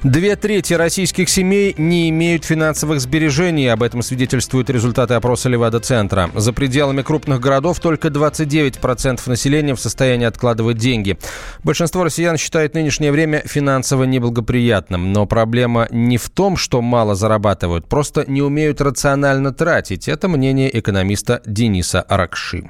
Две 0.03 0.36
трети 0.36 0.74
российских 0.74 1.29
семей 1.29 1.75
не 1.77 2.10
имеют 2.10 2.43
финансовых 2.43 3.00
сбережений. 3.00 3.72
Об 3.72 3.84
этом 3.84 4.01
свидетельствуют 4.01 4.72
результаты 4.72 5.13
опроса 5.13 5.48
Левада-центра. 5.48 6.31
За 6.34 6.53
пределами 6.53 7.03
крупных 7.03 7.39
городов 7.39 7.79
только 7.79 8.08
29% 8.08 9.29
населения 9.29 9.75
в 9.75 9.79
состоянии 9.79 10.25
откладывать 10.25 10.77
деньги. 10.77 11.20
Большинство 11.63 12.03
россиян 12.03 12.38
считает 12.38 12.74
нынешнее 12.74 13.12
время 13.12 13.43
финансово 13.46 14.05
неблагоприятным. 14.05 15.13
Но 15.13 15.27
проблема 15.27 15.88
не 15.91 16.17
в 16.17 16.31
том, 16.31 16.58
что 16.58 16.81
мало 16.81 17.13
зарабатывают, 17.13 17.88
просто 17.88 18.25
не 18.27 18.41
умеют 18.41 18.81
рационально 18.81 19.53
тратить. 19.53 20.08
Это 20.08 20.27
мнение 20.27 20.75
экономиста 20.75 21.43
Дениса 21.46 22.01
Аракши 22.01 22.63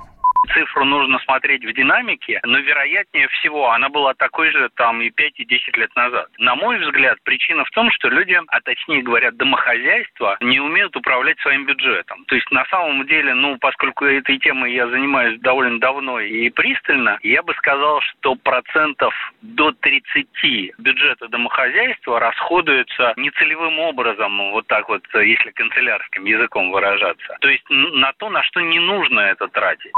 цифру 0.54 0.86
нужно 0.86 1.20
смотреть 1.20 1.66
в 1.66 1.74
динамике, 1.74 2.40
но 2.44 2.60
вероятнее 2.60 3.28
всего 3.30 3.72
она 3.72 3.90
была 3.90 4.14
такой 4.14 4.52
же 4.52 4.70
там 4.76 5.02
и 5.02 5.10
5, 5.10 5.40
и 5.40 5.46
10 5.46 5.78
лет 5.78 5.96
назад. 5.96 6.28
На 6.38 6.56
мой 6.56 6.80
взгляд, 6.80 7.18
причина 7.24 7.66
в 7.66 7.70
том, 7.72 7.92
что 7.92 8.10
люди, 8.10 8.40
а 8.48 8.62
точнее 8.62 9.02
говоря, 9.02 9.32
домохозяйства, 9.32 10.38
не 10.42 10.60
умеют 10.60 10.96
управлять 10.96 11.40
своим 11.40 11.66
бюджетом. 11.66 12.26
То 12.26 12.36
есть 12.36 12.50
на 12.52 12.66
самом 12.66 13.06
деле, 13.06 13.34
ну, 13.34 13.58
поскольку 13.58 14.06
этой 14.06 14.38
темой 14.40 14.74
я 14.74 14.88
занимаюсь 14.88 15.40
довольно 15.40 15.80
давно 15.80 16.20
и 16.20 16.50
пристально, 16.50 17.20
я 17.24 17.44
бы 17.44 17.54
сказал, 17.56 18.02
что 18.02 18.36
процентов 18.36 19.14
до 19.42 19.72
30 19.72 20.78
бюджета 20.78 21.28
домохозяйства 21.28 22.20
расходуется 22.20 23.14
нецелевым 23.18 23.80
образом, 23.80 24.52
вот 24.52 24.68
так 24.68 24.90
вот, 24.90 25.04
если 25.14 25.52
канцелярским 25.52 26.26
языком 26.26 26.72
выражаться. 26.72 27.38
То 27.42 27.50
есть 27.50 27.64
на 27.70 28.14
то, 28.14 28.30
на 28.30 28.44
что 28.44 28.62
не 28.62 28.80
нужно 28.80 29.20
это 29.22 29.48
тратить. 29.48 29.94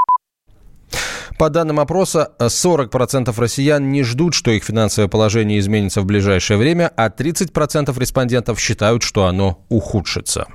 По 1.37 1.49
данным 1.49 1.79
опроса, 1.79 2.31
40% 2.39 3.33
россиян 3.37 3.91
не 3.91 4.03
ждут, 4.03 4.33
что 4.33 4.51
их 4.51 4.63
финансовое 4.63 5.07
положение 5.07 5.59
изменится 5.59 6.01
в 6.01 6.05
ближайшее 6.05 6.57
время, 6.57 6.91
а 6.95 7.09
30% 7.09 7.99
респондентов 7.99 8.59
считают, 8.59 9.03
что 9.03 9.25
оно 9.25 9.65
ухудшится. 9.69 10.47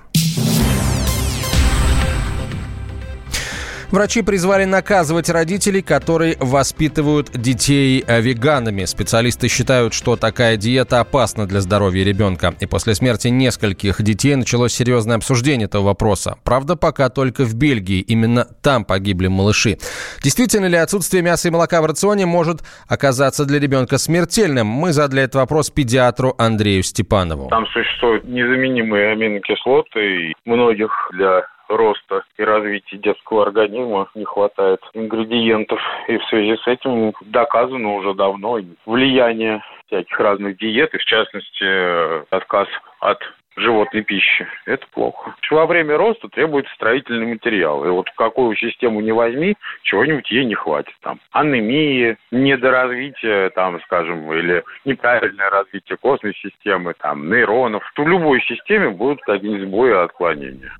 Врачи 3.90 4.21
призвали 4.21 4.64
наказывать 4.64 5.30
родителей, 5.30 5.80
которые 5.80 6.37
воспитывают 6.40 7.30
детей 7.33 8.04
э, 8.07 8.21
веганами. 8.21 8.85
Специалисты 8.85 9.49
считают, 9.49 9.95
что 9.95 10.16
такая 10.16 10.59
диета 10.59 11.00
опасна 11.00 11.47
для 11.47 11.62
здоровья 11.62 12.04
ребенка. 12.04 12.52
И 12.61 12.66
после 12.66 12.95
смерти 12.95 13.28
нескольких 13.28 14.02
детей 14.02 14.37
началось 14.37 14.75
серьезное 14.75 15.16
обсуждение 15.16 15.64
этого 15.64 15.85
вопроса. 15.85 16.37
Правда, 16.45 16.76
пока 16.76 17.09
только 17.09 17.45
в 17.45 17.54
Бельгии. 17.54 18.00
Именно 18.00 18.45
там 18.62 18.85
погибли 18.85 19.28
малыши. 19.28 19.78
Действительно 20.23 20.66
ли 20.66 20.76
отсутствие 20.76 21.23
мяса 21.23 21.49
и 21.49 21.50
молока 21.50 21.80
в 21.80 21.87
рационе 21.87 22.26
может 22.26 22.61
оказаться 22.88 23.47
для 23.47 23.59
ребенка 23.59 23.97
смертельным? 23.97 24.66
Мы 24.66 24.92
задали 24.92 25.23
этот 25.23 25.37
вопрос 25.37 25.71
педиатру 25.71 26.35
Андрею 26.37 26.83
Степанову. 26.83 27.49
Там 27.49 27.66
существуют 27.68 28.25
незаменимые 28.25 29.12
аминокислоты, 29.12 30.28
и 30.28 30.35
многих 30.45 30.90
для 31.12 31.47
роста 31.69 32.25
и 32.37 32.43
развития 32.43 32.99
детского 32.99 33.43
организма 33.43 34.09
не 34.15 34.25
хватает 34.25 34.81
ингредиентов. 34.95 35.81
И 36.09 36.17
в 36.19 36.25
связи 36.25 36.57
с 36.57 36.67
этим 36.67 37.13
доказано 37.23 37.95
уже 37.95 38.15
давно 38.15 38.59
влияние 38.87 39.63
всяких 39.87 40.19
разных 40.19 40.59
диет, 40.59 40.95
и 40.95 40.99
в 40.99 41.05
частности 41.05 42.35
отказ 42.35 42.69
от 43.01 43.19
животной 43.59 44.03
пищи. 44.03 44.47
Это 44.67 44.87
плохо. 44.93 45.35
Во 45.51 45.67
время 45.67 45.97
роста 45.97 46.29
требуется 46.29 46.73
строительный 46.75 47.27
материал. 47.27 47.85
И 47.85 47.89
вот 47.89 48.09
какую 48.17 48.57
систему 48.57 49.01
не 49.01 49.13
возьми, 49.13 49.57
чего-нибудь 49.83 50.31
ей 50.31 50.45
не 50.45 50.55
хватит. 50.55 50.95
Там 51.03 51.19
анемия, 51.33 52.17
недоразвитие, 52.31 53.51
там, 53.51 53.81
скажем, 53.83 54.33
или 54.33 54.63
неправильное 54.85 55.51
развитие 55.51 55.97
костной 55.99 56.35
системы, 56.35 56.95
там, 56.99 57.29
нейронов. 57.29 57.83
В 57.97 58.07
любой 58.07 58.41
системе 58.43 58.91
будут 58.91 59.21
какие-нибудь 59.23 59.69
сбои 59.69 59.91
и 59.91 59.95
отклонения. 59.95 60.73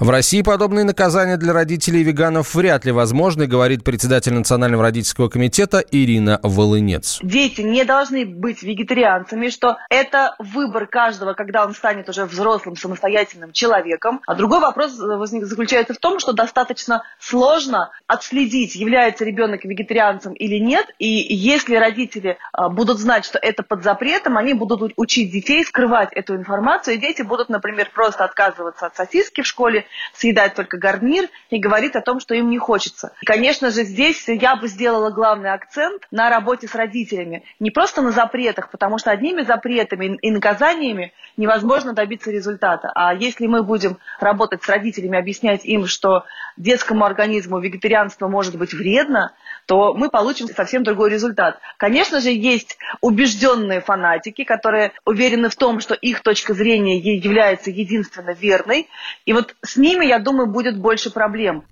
В 0.00 0.10
России 0.10 0.42
подобные 0.42 0.84
наказания 0.84 1.36
для 1.36 1.52
родителей 1.52 2.02
веганов 2.02 2.56
вряд 2.56 2.84
ли 2.84 2.90
возможны, 2.90 3.46
говорит 3.46 3.84
председатель 3.84 4.32
Национального 4.32 4.82
родительского 4.82 5.28
комитета 5.28 5.84
Ирина 5.88 6.40
Волынец. 6.42 7.20
Дети 7.22 7.60
не 7.60 7.84
должны 7.84 8.26
быть 8.26 8.64
вегетарианцами, 8.64 9.50
что 9.50 9.78
это 9.88 10.34
выбор 10.40 10.88
каждого, 10.88 11.34
когда 11.34 11.64
он 11.64 11.74
станет 11.74 12.08
уже 12.08 12.24
взрослым, 12.24 12.74
самостоятельным 12.74 13.52
человеком. 13.52 14.20
А 14.26 14.34
другой 14.34 14.58
вопрос 14.58 14.94
заключается 14.94 15.94
в 15.94 15.98
том, 15.98 16.18
что 16.18 16.32
достаточно 16.32 17.04
сложно 17.20 17.92
отследить, 18.08 18.74
является 18.74 19.24
ребенок 19.24 19.64
вегетарианцем 19.64 20.32
или 20.32 20.58
нет. 20.58 20.86
И 20.98 21.06
если 21.06 21.76
родители 21.76 22.38
а, 22.52 22.68
будут 22.68 22.98
знать, 22.98 23.24
что 23.24 23.38
это 23.38 23.62
под 23.62 23.84
запретом, 23.84 24.38
они 24.38 24.54
будут 24.54 24.92
учить 24.96 25.30
детей 25.30 25.64
скрывать 25.64 26.12
эту 26.12 26.34
информацию, 26.34 26.96
и 26.96 26.98
дети 26.98 27.22
будут, 27.22 27.48
например, 27.48 27.90
просто 27.94 28.24
отказываться 28.24 28.86
от 28.86 28.96
сосиски 28.96 29.42
в 29.42 29.46
школе 29.46 29.83
съедать 30.12 30.54
только 30.54 30.78
гарнир 30.78 31.28
и 31.50 31.58
говорит 31.58 31.96
о 31.96 32.00
том, 32.00 32.20
что 32.20 32.34
им 32.34 32.50
не 32.50 32.58
хочется. 32.58 33.12
И, 33.22 33.26
конечно 33.26 33.70
же, 33.70 33.84
здесь 33.84 34.28
я 34.28 34.56
бы 34.56 34.68
сделала 34.68 35.10
главный 35.10 35.52
акцент 35.52 36.06
на 36.10 36.30
работе 36.30 36.68
с 36.68 36.74
родителями. 36.74 37.44
Не 37.60 37.70
просто 37.70 38.02
на 38.02 38.12
запретах, 38.12 38.70
потому 38.70 38.98
что 38.98 39.10
одними 39.10 39.42
запретами 39.42 40.18
и 40.20 40.30
наказаниями 40.30 41.12
невозможно 41.36 41.92
добиться 41.92 42.30
результата. 42.30 42.90
А 42.94 43.14
если 43.14 43.46
мы 43.46 43.62
будем 43.62 43.98
работать 44.20 44.62
с 44.62 44.68
родителями, 44.68 45.18
объяснять 45.18 45.64
им, 45.64 45.86
что 45.86 46.24
детскому 46.56 47.04
организму 47.04 47.58
вегетарианство 47.58 48.28
может 48.28 48.56
быть 48.56 48.72
вредно, 48.72 49.32
то 49.66 49.94
мы 49.94 50.10
получим 50.10 50.48
совсем 50.48 50.84
другой 50.84 51.10
результат. 51.10 51.58
Конечно 51.78 52.20
же, 52.20 52.30
есть 52.30 52.76
убежденные 53.00 53.80
фанатики, 53.80 54.44
которые 54.44 54.92
уверены 55.04 55.48
в 55.48 55.56
том, 55.56 55.80
что 55.80 55.94
их 55.94 56.20
точка 56.20 56.54
зрения 56.54 56.98
является 56.98 57.70
единственно 57.70 58.30
верной. 58.30 58.88
И 59.24 59.32
вот 59.32 59.54
с 59.62 59.73
ними, 59.76 60.04
я 60.06 60.18
думаю, 60.18 60.46
будет 60.46 60.78
больше 60.78 61.10
проблем. 61.10 61.64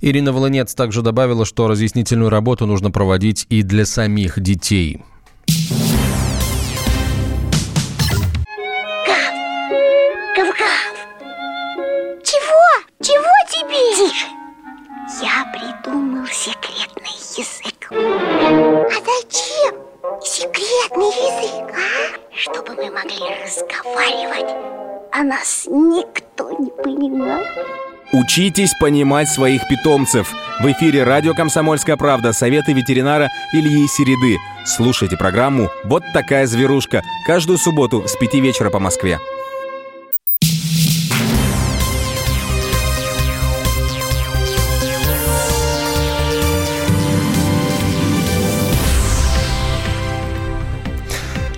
Ирина 0.00 0.32
Волынец 0.32 0.74
также 0.74 1.02
добавила, 1.02 1.44
что 1.44 1.68
разъяснительную 1.68 2.28
работу 2.28 2.66
нужно 2.66 2.90
проводить 2.90 3.46
и 3.48 3.62
для 3.62 3.86
самих 3.86 4.40
детей. 4.40 5.00
Чего? 12.24 12.84
Чего 13.00 13.32
тебе? 13.48 14.08
Тише. 14.08 14.26
Я 15.22 15.44
придумал 15.52 16.26
секретный 16.26 17.16
язык. 17.36 17.92
А 17.92 18.90
зачем 18.90 19.74
секретный 20.22 21.06
язык, 21.06 21.76
а? 21.76 22.36
Чтобы 22.36 22.74
мы 22.74 22.90
могли 22.90 23.20
разговаривать, 23.44 24.50
а 25.12 25.22
нас 25.22 25.66
никто 25.68 26.31
не 26.58 26.70
понимает. 26.70 27.46
Учитесь 28.12 28.74
понимать 28.78 29.28
своих 29.28 29.66
питомцев. 29.68 30.30
В 30.60 30.66
эфире 30.72 31.02
радио 31.02 31.32
«Комсомольская 31.32 31.96
правда» 31.96 32.32
советы 32.32 32.72
ветеринара 32.72 33.30
Ильи 33.54 33.86
Середы. 33.88 34.36
Слушайте 34.66 35.16
программу 35.16 35.70
«Вот 35.84 36.04
такая 36.12 36.46
зверушка» 36.46 37.02
каждую 37.26 37.58
субботу 37.58 38.06
с 38.06 38.14
5 38.16 38.34
вечера 38.34 38.68
по 38.68 38.78
Москве. 38.78 39.18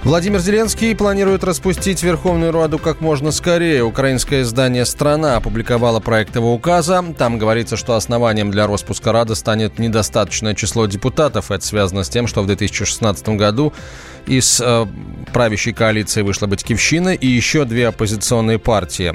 Владимир 0.05 0.41
Зеленский 0.41 0.95
планирует 0.95 1.45
распустить 1.45 2.03
Верховную 2.03 2.53
Раду 2.53 2.79
как 2.79 3.01
можно 3.01 3.31
скорее. 3.31 3.83
Украинское 3.83 4.43
издание 4.43 4.85
«Страна» 4.85 5.37
опубликовало 5.37 5.99
проект 5.99 6.37
его 6.37 6.53
указа. 6.53 7.03
Там 7.17 7.39
говорится, 7.39 7.79
что 7.79 7.95
основанием 7.95 8.51
для 8.51 8.67
распуска 8.67 9.13
Рады 9.13 9.35
станет 9.35 9.79
недостаточное 9.79 10.55
число 10.55 10.85
депутатов. 10.85 11.51
Это 11.51 11.65
связано 11.65 12.05
с 12.05 12.11
тем, 12.11 12.27
что 12.27 12.43
в 12.43 12.47
2016 12.47 13.31
году 13.31 13.73
из 14.27 14.61
э, 14.61 14.87
правящей 15.33 15.73
коалиции 15.73 16.21
вышла 16.21 16.49
Батькивщина 16.49 17.15
и 17.15 17.27
еще 17.27 17.65
две 17.65 17.89
оппозиционные 17.89 18.59
партии. 18.59 19.15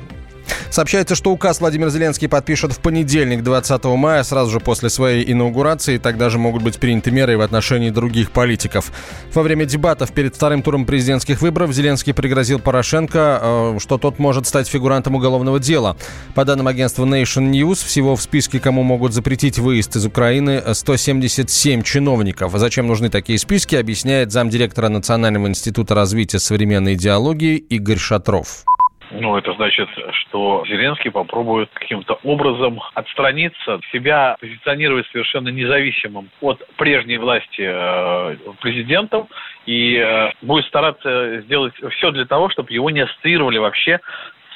Сообщается, 0.69 1.15
что 1.15 1.31
указ 1.31 1.59
Владимир 1.59 1.89
Зеленский 1.89 2.27
подпишет 2.27 2.73
в 2.73 2.79
понедельник, 2.79 3.43
20 3.43 3.83
мая, 3.85 4.23
сразу 4.23 4.51
же 4.51 4.59
после 4.59 4.89
своей 4.89 5.31
инаугурации. 5.31 5.97
Тогда 5.97 6.29
же 6.29 6.37
могут 6.37 6.63
быть 6.63 6.77
приняты 6.77 7.11
меры 7.11 7.37
в 7.37 7.41
отношении 7.41 7.89
других 7.89 8.31
политиков. 8.31 8.91
Во 9.33 9.41
время 9.41 9.65
дебатов 9.65 10.11
перед 10.11 10.35
вторым 10.35 10.61
туром 10.61 10.85
президентских 10.85 11.41
выборов 11.41 11.73
Зеленский 11.73 12.13
пригрозил 12.13 12.59
Порошенко, 12.59 13.39
э, 13.41 13.77
что 13.79 13.97
тот 13.97 14.19
может 14.19 14.47
стать 14.47 14.67
фигурантом 14.67 15.15
уголовного 15.15 15.59
дела. 15.59 15.97
По 16.35 16.45
данным 16.45 16.67
агентства 16.67 17.05
Nation 17.05 17.51
News, 17.51 17.85
всего 17.85 18.15
в 18.15 18.21
списке, 18.21 18.59
кому 18.59 18.83
могут 18.83 19.13
запретить 19.13 19.59
выезд 19.59 19.95
из 19.95 20.05
Украины, 20.05 20.61
177 20.73 21.83
чиновников. 21.83 22.53
Зачем 22.55 22.87
нужны 22.87 23.09
такие 23.09 23.39
списки, 23.39 23.75
объясняет 23.75 24.31
замдиректора 24.31 24.89
Национального 24.89 25.47
института 25.47 25.95
развития 25.95 26.39
современной 26.39 26.93
идеологии 26.93 27.57
Игорь 27.57 27.97
Шатров. 27.97 28.65
Ну, 29.11 29.37
это 29.37 29.53
значит, 29.53 29.89
что 30.11 30.63
Зеленский 30.67 31.09
попробует 31.09 31.69
каким-то 31.73 32.19
образом 32.23 32.79
отстраниться, 32.93 33.79
себя 33.91 34.37
позиционировать 34.39 35.07
совершенно 35.11 35.49
независимым 35.49 36.29
от 36.41 36.65
прежней 36.77 37.17
власти 37.17 37.61
э, 37.65 38.35
президентом. 38.61 39.27
И 39.65 39.95
э, 39.95 40.31
будет 40.41 40.65
стараться 40.65 41.41
сделать 41.41 41.73
все 41.91 42.11
для 42.11 42.25
того, 42.25 42.49
чтобы 42.49 42.71
его 42.71 42.89
не 42.89 43.01
ассоциировали 43.01 43.57
вообще 43.57 43.99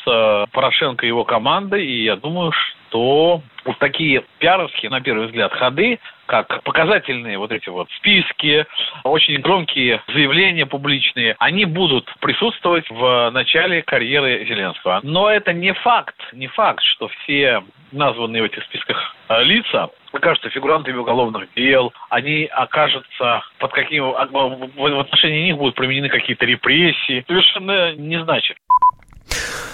э, 0.07 0.45
Порошенко 0.51 1.05
и 1.05 1.09
его 1.09 1.23
командой. 1.23 1.85
И 1.85 2.03
я 2.03 2.15
думаю, 2.15 2.51
что 2.51 3.41
вот 3.65 3.77
такие 3.79 4.23
пиаровские, 4.39 4.91
на 4.91 5.01
первый 5.01 5.27
взгляд, 5.27 5.51
ходы, 5.53 5.99
как 6.25 6.63
показательные 6.63 7.37
вот 7.37 7.51
эти 7.51 7.69
вот 7.69 7.89
списки, 7.97 8.65
очень 9.03 9.39
громкие 9.41 10.01
заявления 10.07 10.65
публичные, 10.65 11.35
они 11.39 11.65
будут 11.65 12.11
присутствовать 12.19 12.89
в 12.89 13.31
начале 13.31 13.81
карьеры 13.81 14.45
Зеленского. 14.45 14.99
Но 15.03 15.29
это 15.29 15.53
не 15.53 15.73
факт, 15.73 16.15
не 16.33 16.47
факт, 16.47 16.83
что 16.83 17.07
все 17.07 17.63
названные 17.91 18.41
в 18.41 18.45
этих 18.45 18.63
списках 18.63 19.15
э, 19.29 19.43
лица 19.43 19.89
окажутся 20.11 20.49
фигурантами 20.49 20.97
уголовных 20.97 21.47
дел, 21.55 21.93
они 22.09 22.45
окажутся 22.45 23.43
под 23.59 23.71
каким 23.71 24.11
в 24.11 24.99
отношении 24.99 25.47
них 25.47 25.57
будут 25.57 25.75
применены 25.75 26.09
какие-то 26.09 26.45
репрессии, 26.45 27.23
совершенно 27.27 27.93
не 27.93 28.21
значит. 28.23 28.57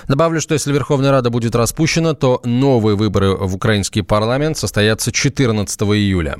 Добавлю, 0.07 0.41
что 0.41 0.53
если 0.53 0.73
Верховная 0.73 1.11
Рада 1.11 1.29
будет 1.29 1.55
распущена, 1.55 2.13
то 2.13 2.41
новые 2.43 2.95
выборы 2.95 3.35
в 3.35 3.55
украинский 3.55 4.01
парламент 4.01 4.57
состоятся 4.57 5.11
14 5.11 5.81
июля. 5.81 6.37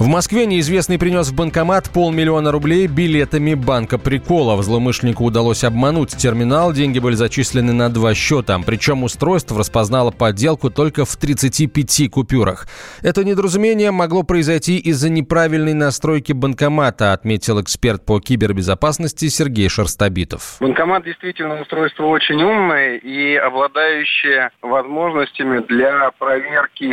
В 0.00 0.06
Москве 0.06 0.46
неизвестный 0.46 0.98
принес 0.98 1.28
в 1.28 1.36
банкомат 1.36 1.90
полмиллиона 1.90 2.50
рублей 2.52 2.86
билетами 2.86 3.52
банка 3.52 3.98
приколов. 3.98 4.62
Злоумышленнику 4.62 5.22
удалось 5.24 5.62
обмануть 5.62 6.16
терминал, 6.16 6.72
деньги 6.72 6.98
были 6.98 7.14
зачислены 7.14 7.74
на 7.74 7.90
два 7.90 8.14
счета. 8.14 8.58
Причем 8.64 9.02
устройство 9.02 9.58
распознало 9.58 10.10
подделку 10.10 10.70
только 10.70 11.04
в 11.04 11.14
35 11.18 12.10
купюрах. 12.10 12.66
Это 13.02 13.24
недоразумение 13.24 13.90
могло 13.90 14.22
произойти 14.22 14.78
из-за 14.78 15.10
неправильной 15.10 15.74
настройки 15.74 16.32
банкомата, 16.32 17.12
отметил 17.12 17.60
эксперт 17.60 18.06
по 18.06 18.20
кибербезопасности 18.20 19.28
Сергей 19.28 19.68
Шерстобитов. 19.68 20.56
Банкомат 20.60 21.04
действительно 21.04 21.60
устройство 21.60 22.06
очень 22.06 22.42
умное 22.42 22.96
и 22.96 23.34
обладающее 23.34 24.48
возможностями 24.62 25.62
для 25.68 26.10
проверки 26.18 26.90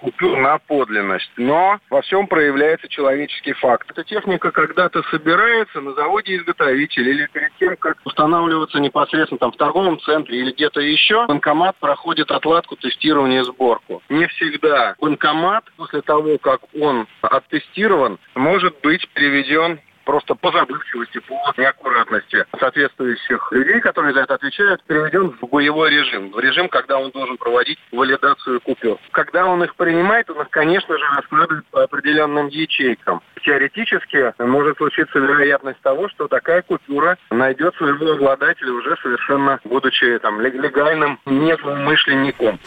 купюр 0.00 0.38
на 0.38 0.56
подлинность. 0.60 1.30
Но 1.36 1.78
во 1.90 2.00
всем 2.00 2.26
проявляется 2.38 2.86
человеческий 2.86 3.52
факт. 3.52 3.90
Эта 3.90 4.04
техника 4.04 4.52
когда-то 4.52 5.02
собирается 5.10 5.80
на 5.80 5.92
заводе-изготовитель 5.94 7.08
или 7.08 7.26
перед 7.32 7.50
тем, 7.58 7.76
как 7.76 7.96
устанавливаться 8.04 8.78
непосредственно 8.78 9.40
там 9.40 9.50
в 9.50 9.56
торговом 9.56 9.98
центре 9.98 10.38
или 10.38 10.52
где-то 10.52 10.80
еще, 10.80 11.26
банкомат 11.26 11.74
проходит 11.80 12.30
отладку, 12.30 12.76
тестирование, 12.76 13.42
сборку. 13.42 14.04
Не 14.08 14.28
всегда 14.28 14.94
банкомат 15.00 15.64
после 15.76 16.00
того, 16.00 16.38
как 16.38 16.60
он 16.80 17.08
оттестирован, 17.22 18.20
может 18.36 18.76
быть 18.84 19.08
переведен 19.14 19.80
просто 20.08 20.34
по 20.34 20.50
забывчивости, 20.50 21.18
по 21.18 21.52
неаккуратности 21.60 22.46
соответствующих 22.58 23.52
людей, 23.52 23.78
которые 23.80 24.14
за 24.14 24.20
это 24.20 24.36
отвечают, 24.36 24.82
переведен 24.84 25.36
в 25.38 25.46
боевой 25.46 25.90
режим, 25.90 26.30
в 26.30 26.40
режим, 26.40 26.70
когда 26.70 26.98
он 26.98 27.10
должен 27.10 27.36
проводить 27.36 27.78
валидацию 27.92 28.58
купюр. 28.62 28.96
Когда 29.10 29.44
он 29.44 29.62
их 29.62 29.74
принимает, 29.74 30.30
он 30.30 30.40
их, 30.40 30.48
конечно 30.48 30.96
же, 30.96 31.04
раскладывает 31.14 31.66
по 31.66 31.82
определенным 31.82 32.46
ячейкам. 32.46 33.20
Теоретически 33.44 34.32
может 34.38 34.78
случиться 34.78 35.18
вероятность 35.18 35.80
того, 35.82 36.08
что 36.08 36.26
такая 36.26 36.62
купюра 36.62 37.18
найдет 37.30 37.74
своего 37.74 38.12
обладателя 38.12 38.72
уже 38.72 38.96
совершенно 39.02 39.60
будучи 39.64 40.18
там 40.20 40.40
легальным 40.40 41.20
незлоумышленником. 41.26 42.58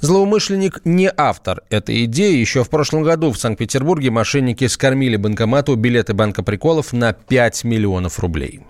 Злоумышленник 0.00 0.80
не 0.84 1.10
автор 1.16 1.62
этой 1.70 2.04
идеи. 2.04 2.36
Еще 2.36 2.64
в 2.64 2.70
прошлом 2.70 3.02
году 3.02 3.32
в 3.32 3.38
Санкт-Петербурге 3.38 4.10
мошенники 4.10 4.66
скормили 4.66 5.16
банкомату 5.16 5.74
билеты 5.76 6.14
банка 6.14 6.42
приколов 6.42 6.92
на 6.92 7.12
5 7.12 7.64
миллионов 7.64 8.18
рублей. 8.18 8.60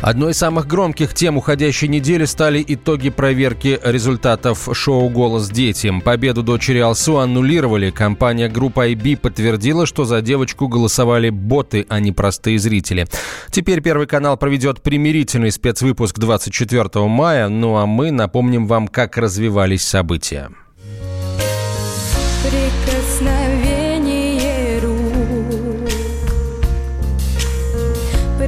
Одной 0.00 0.32
из 0.32 0.38
самых 0.38 0.66
громких 0.66 1.12
тем 1.12 1.36
уходящей 1.36 1.86
недели 1.86 2.24
стали 2.24 2.64
итоги 2.66 3.10
проверки 3.10 3.78
результатов 3.84 4.66
шоу 4.72 5.10
«Голос 5.10 5.50
детям». 5.50 6.00
Победу 6.00 6.42
дочери 6.42 6.78
Алсу 6.78 7.18
аннулировали. 7.18 7.90
Компания 7.90 8.48
группа 8.48 8.90
IB 8.90 9.18
подтвердила, 9.18 9.84
что 9.84 10.06
за 10.06 10.22
девочку 10.22 10.68
голосовали 10.68 11.28
боты, 11.28 11.84
а 11.90 12.00
не 12.00 12.12
простые 12.12 12.58
зрители. 12.58 13.06
Теперь 13.50 13.82
Первый 13.82 14.06
канал 14.06 14.38
проведет 14.38 14.82
примирительный 14.82 15.50
спецвыпуск 15.50 16.18
24 16.18 17.06
мая. 17.06 17.48
Ну 17.48 17.76
а 17.76 17.84
мы 17.84 18.10
напомним 18.10 18.66
вам, 18.66 18.88
как 18.88 19.18
развивались 19.18 19.82
события. 19.82 20.48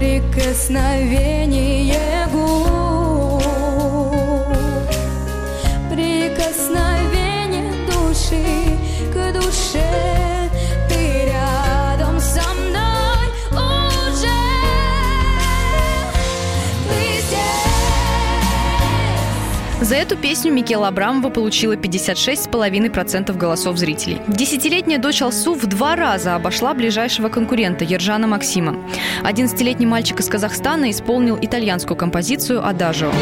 прикосновение 0.02 1.41
За 19.92 19.98
эту 19.98 20.16
песню 20.16 20.50
Микела 20.50 20.88
Абрамова 20.88 21.28
получила 21.28 21.74
56,5% 21.74 23.36
голосов 23.36 23.76
зрителей. 23.76 24.22
Десятилетняя 24.26 24.98
дочь 24.98 25.20
Алсу 25.20 25.52
в 25.52 25.66
два 25.66 25.96
раза 25.96 26.34
обошла 26.34 26.72
ближайшего 26.72 27.28
конкурента 27.28 27.84
Ержана 27.84 28.26
Максима. 28.26 28.88
11-летний 29.22 29.84
мальчик 29.84 30.20
из 30.20 30.30
Казахстана 30.30 30.90
исполнил 30.90 31.38
итальянскую 31.38 31.94
композицию 31.94 32.66
«Адажио». 32.66 33.12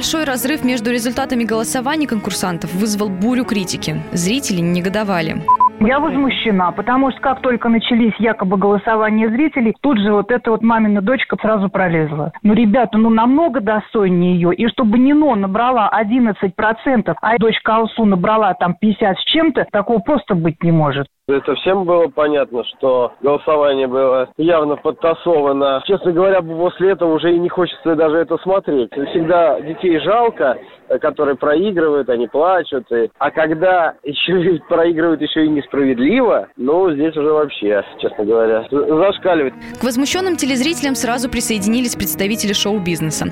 Большой 0.00 0.24
разрыв 0.24 0.64
между 0.64 0.90
результатами 0.90 1.44
голосований 1.44 2.06
конкурсантов 2.06 2.72
вызвал 2.72 3.10
бурю 3.10 3.44
критики. 3.44 3.96
Зрители 4.12 4.60
негодовали. 4.62 5.42
Я 5.80 5.98
возмущена, 5.98 6.72
потому 6.72 7.10
что 7.10 7.20
как 7.20 7.42
только 7.42 7.68
начались 7.68 8.14
якобы 8.18 8.56
голосования 8.56 9.28
зрителей, 9.28 9.74
тут 9.82 9.98
же 9.98 10.12
вот 10.12 10.30
эта 10.30 10.52
вот 10.52 10.62
мамина 10.62 11.02
дочка 11.02 11.36
сразу 11.40 11.68
пролезла. 11.68 12.32
Ну, 12.42 12.54
ребята, 12.54 12.96
ну 12.96 13.10
намного 13.10 13.60
достойнее 13.60 14.34
ее. 14.34 14.54
И 14.54 14.68
чтобы 14.68 14.98
Нино 14.98 15.34
набрала 15.34 15.90
11%, 15.90 17.14
а 17.20 17.38
дочка 17.38 17.76
Алсу 17.76 18.06
набрала 18.06 18.54
там 18.54 18.76
50 18.80 19.18
с 19.18 19.24
чем-то, 19.24 19.66
такого 19.70 19.98
просто 19.98 20.34
быть 20.34 20.62
не 20.62 20.72
может. 20.72 21.08
Это 21.30 21.54
всем 21.56 21.84
было 21.84 22.08
понятно, 22.08 22.64
что 22.64 23.12
голосование 23.20 23.86
было 23.86 24.28
явно 24.36 24.76
подтасовано. 24.76 25.82
Честно 25.86 26.12
говоря, 26.12 26.42
после 26.42 26.90
этого 26.90 27.14
уже 27.14 27.34
и 27.34 27.38
не 27.38 27.48
хочется 27.48 27.94
даже 27.94 28.18
это 28.18 28.36
смотреть. 28.38 28.90
Всегда 28.92 29.60
детей 29.60 29.98
жалко, 30.00 30.58
которые 31.00 31.36
проигрывают, 31.36 32.08
они 32.08 32.26
плачут. 32.26 32.90
И... 32.90 33.10
А 33.18 33.30
когда 33.30 33.94
еще 34.02 34.40
и 34.40 34.58
проигрывают 34.68 35.20
еще 35.20 35.44
и 35.44 35.48
несправедливо, 35.48 36.48
ну, 36.56 36.90
здесь 36.92 37.16
уже 37.16 37.32
вообще, 37.32 37.84
честно 37.98 38.24
говоря, 38.24 38.66
зашкаливает. 38.70 39.54
К 39.80 39.84
возмущенным 39.84 40.36
телезрителям 40.36 40.94
сразу 40.94 41.30
присоединились 41.30 41.94
представители 41.94 42.52
шоу-бизнеса. 42.52 43.26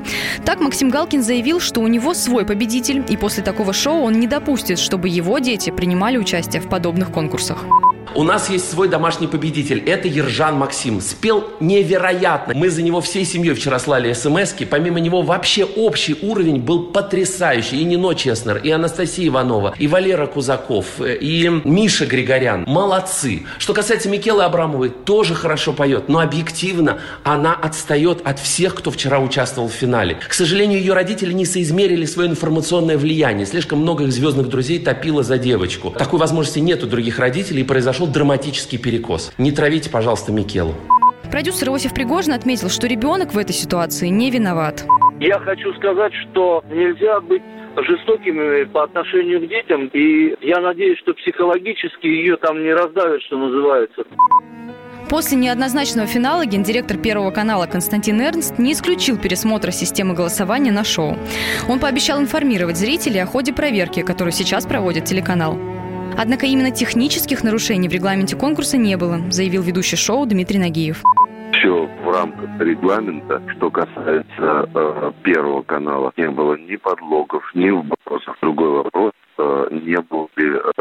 Так 0.46 0.60
Максим 0.60 0.90
Галкин 0.90 1.22
заявил, 1.22 1.60
что 1.60 1.80
у 1.80 1.88
него 1.88 2.14
свой 2.14 2.46
победитель, 2.46 3.04
и 3.08 3.16
после 3.16 3.42
такого 3.42 3.72
шоу 3.72 4.02
он 4.02 4.12
не 4.12 4.26
допустит, 4.26 4.78
чтобы 4.78 5.08
его 5.08 5.38
дети 5.38 5.70
принимали 5.70 6.16
участие 6.16 6.62
в 6.62 6.68
подобных 6.68 7.12
конкурсах. 7.12 7.64
У 8.14 8.22
нас 8.22 8.48
есть 8.48 8.70
свой 8.70 8.88
домашний 8.88 9.26
победитель. 9.26 9.82
Это 9.86 10.08
Ержан 10.08 10.56
Максим. 10.56 11.00
Спел 11.00 11.44
невероятно. 11.60 12.54
Мы 12.54 12.70
за 12.70 12.82
него 12.82 13.00
всей 13.00 13.24
семьей 13.24 13.54
вчера 13.54 13.78
слали 13.78 14.12
смс 14.12 14.54
-ки. 14.54 14.66
Помимо 14.66 14.98
него 14.98 15.22
вообще 15.22 15.64
общий 15.64 16.16
уровень 16.22 16.58
был 16.58 16.86
потрясающий. 16.86 17.80
И 17.80 17.84
Нино 17.84 18.14
Честнер, 18.14 18.56
и 18.56 18.70
Анастасия 18.70 19.28
Иванова, 19.28 19.74
и 19.78 19.86
Валера 19.86 20.26
Кузаков, 20.26 21.00
и 21.00 21.48
Миша 21.64 22.06
Григорян. 22.06 22.64
Молодцы. 22.66 23.42
Что 23.58 23.74
касается 23.74 24.08
Микелы 24.08 24.42
Абрамовой, 24.42 24.88
тоже 24.88 25.34
хорошо 25.34 25.72
поет. 25.72 26.08
Но 26.08 26.18
объективно 26.18 26.98
она 27.24 27.54
отстает 27.54 28.22
от 28.24 28.38
всех, 28.40 28.74
кто 28.74 28.90
вчера 28.90 29.20
участвовал 29.20 29.68
в 29.68 29.72
финале. 29.72 30.18
К 30.26 30.32
сожалению, 30.32 30.80
ее 30.80 30.94
родители 30.94 31.32
не 31.32 31.44
соизмерили 31.44 32.06
свое 32.06 32.30
информационное 32.30 32.96
влияние. 32.98 33.46
Слишком 33.46 33.80
много 33.80 34.04
их 34.04 34.12
звездных 34.12 34.48
друзей 34.48 34.78
топило 34.78 35.22
за 35.22 35.38
девочку. 35.38 35.90
Такой 35.90 36.18
возможности 36.18 36.58
нет 36.58 36.82
у 36.82 36.86
других 36.86 37.18
родителей, 37.18 37.60
и 37.60 37.64
произошел 37.78 38.08
драматический 38.08 38.76
перекос. 38.76 39.32
Не 39.38 39.52
травите, 39.52 39.88
пожалуйста, 39.88 40.32
Микелу. 40.32 40.74
Продюсер 41.30 41.68
Иосиф 41.68 41.94
Пригожин 41.94 42.32
отметил, 42.32 42.70
что 42.70 42.88
ребенок 42.88 43.34
в 43.34 43.38
этой 43.38 43.52
ситуации 43.52 44.08
не 44.08 44.32
виноват. 44.32 44.84
Я 45.20 45.38
хочу 45.38 45.72
сказать, 45.74 46.12
что 46.14 46.64
нельзя 46.68 47.20
быть 47.20 47.42
жестокими 47.76 48.64
по 48.64 48.82
отношению 48.82 49.40
к 49.40 49.48
детям, 49.48 49.86
и 49.92 50.34
я 50.40 50.58
надеюсь, 50.58 50.98
что 50.98 51.14
психологически 51.14 52.08
ее 52.08 52.36
там 52.38 52.60
не 52.64 52.72
раздавят, 52.72 53.22
что 53.22 53.38
называется. 53.38 54.02
После 55.08 55.38
неоднозначного 55.38 56.08
финала 56.08 56.44
гендиректор 56.46 56.96
Первого 56.96 57.30
канала 57.30 57.66
Константин 57.66 58.20
Эрнст 58.20 58.58
не 58.58 58.72
исключил 58.72 59.16
пересмотра 59.16 59.70
системы 59.70 60.14
голосования 60.14 60.72
на 60.72 60.82
шоу. 60.82 61.16
Он 61.68 61.78
пообещал 61.78 62.18
информировать 62.20 62.76
зрителей 62.76 63.22
о 63.22 63.26
ходе 63.26 63.52
проверки, 63.52 64.02
которую 64.02 64.32
сейчас 64.32 64.66
проводит 64.66 65.04
телеканал. 65.04 65.77
Однако 66.20 66.46
именно 66.46 66.72
технических 66.72 67.44
нарушений 67.44 67.88
в 67.88 67.92
регламенте 67.92 68.36
конкурса 68.36 68.76
не 68.76 68.96
было, 68.96 69.20
заявил 69.30 69.62
ведущий 69.62 69.96
шоу 69.96 70.26
Дмитрий 70.26 70.58
Нагиев. 70.58 71.00
Все 71.52 71.88
в 72.04 72.10
рамках 72.10 72.60
регламента, 72.60 73.40
что 73.56 73.70
касается 73.70 74.68
э, 74.74 75.12
Первого 75.22 75.62
канала, 75.62 76.12
не 76.16 76.28
было 76.28 76.56
ни 76.56 76.74
подлогов, 76.74 77.44
ни 77.54 77.70
вопросов. 77.70 78.36
Другой 78.42 78.82
вопрос, 78.82 79.12
э, 79.38 79.68
не 79.70 80.00
было 80.00 80.28
ли 80.36 80.50
э, 80.56 80.77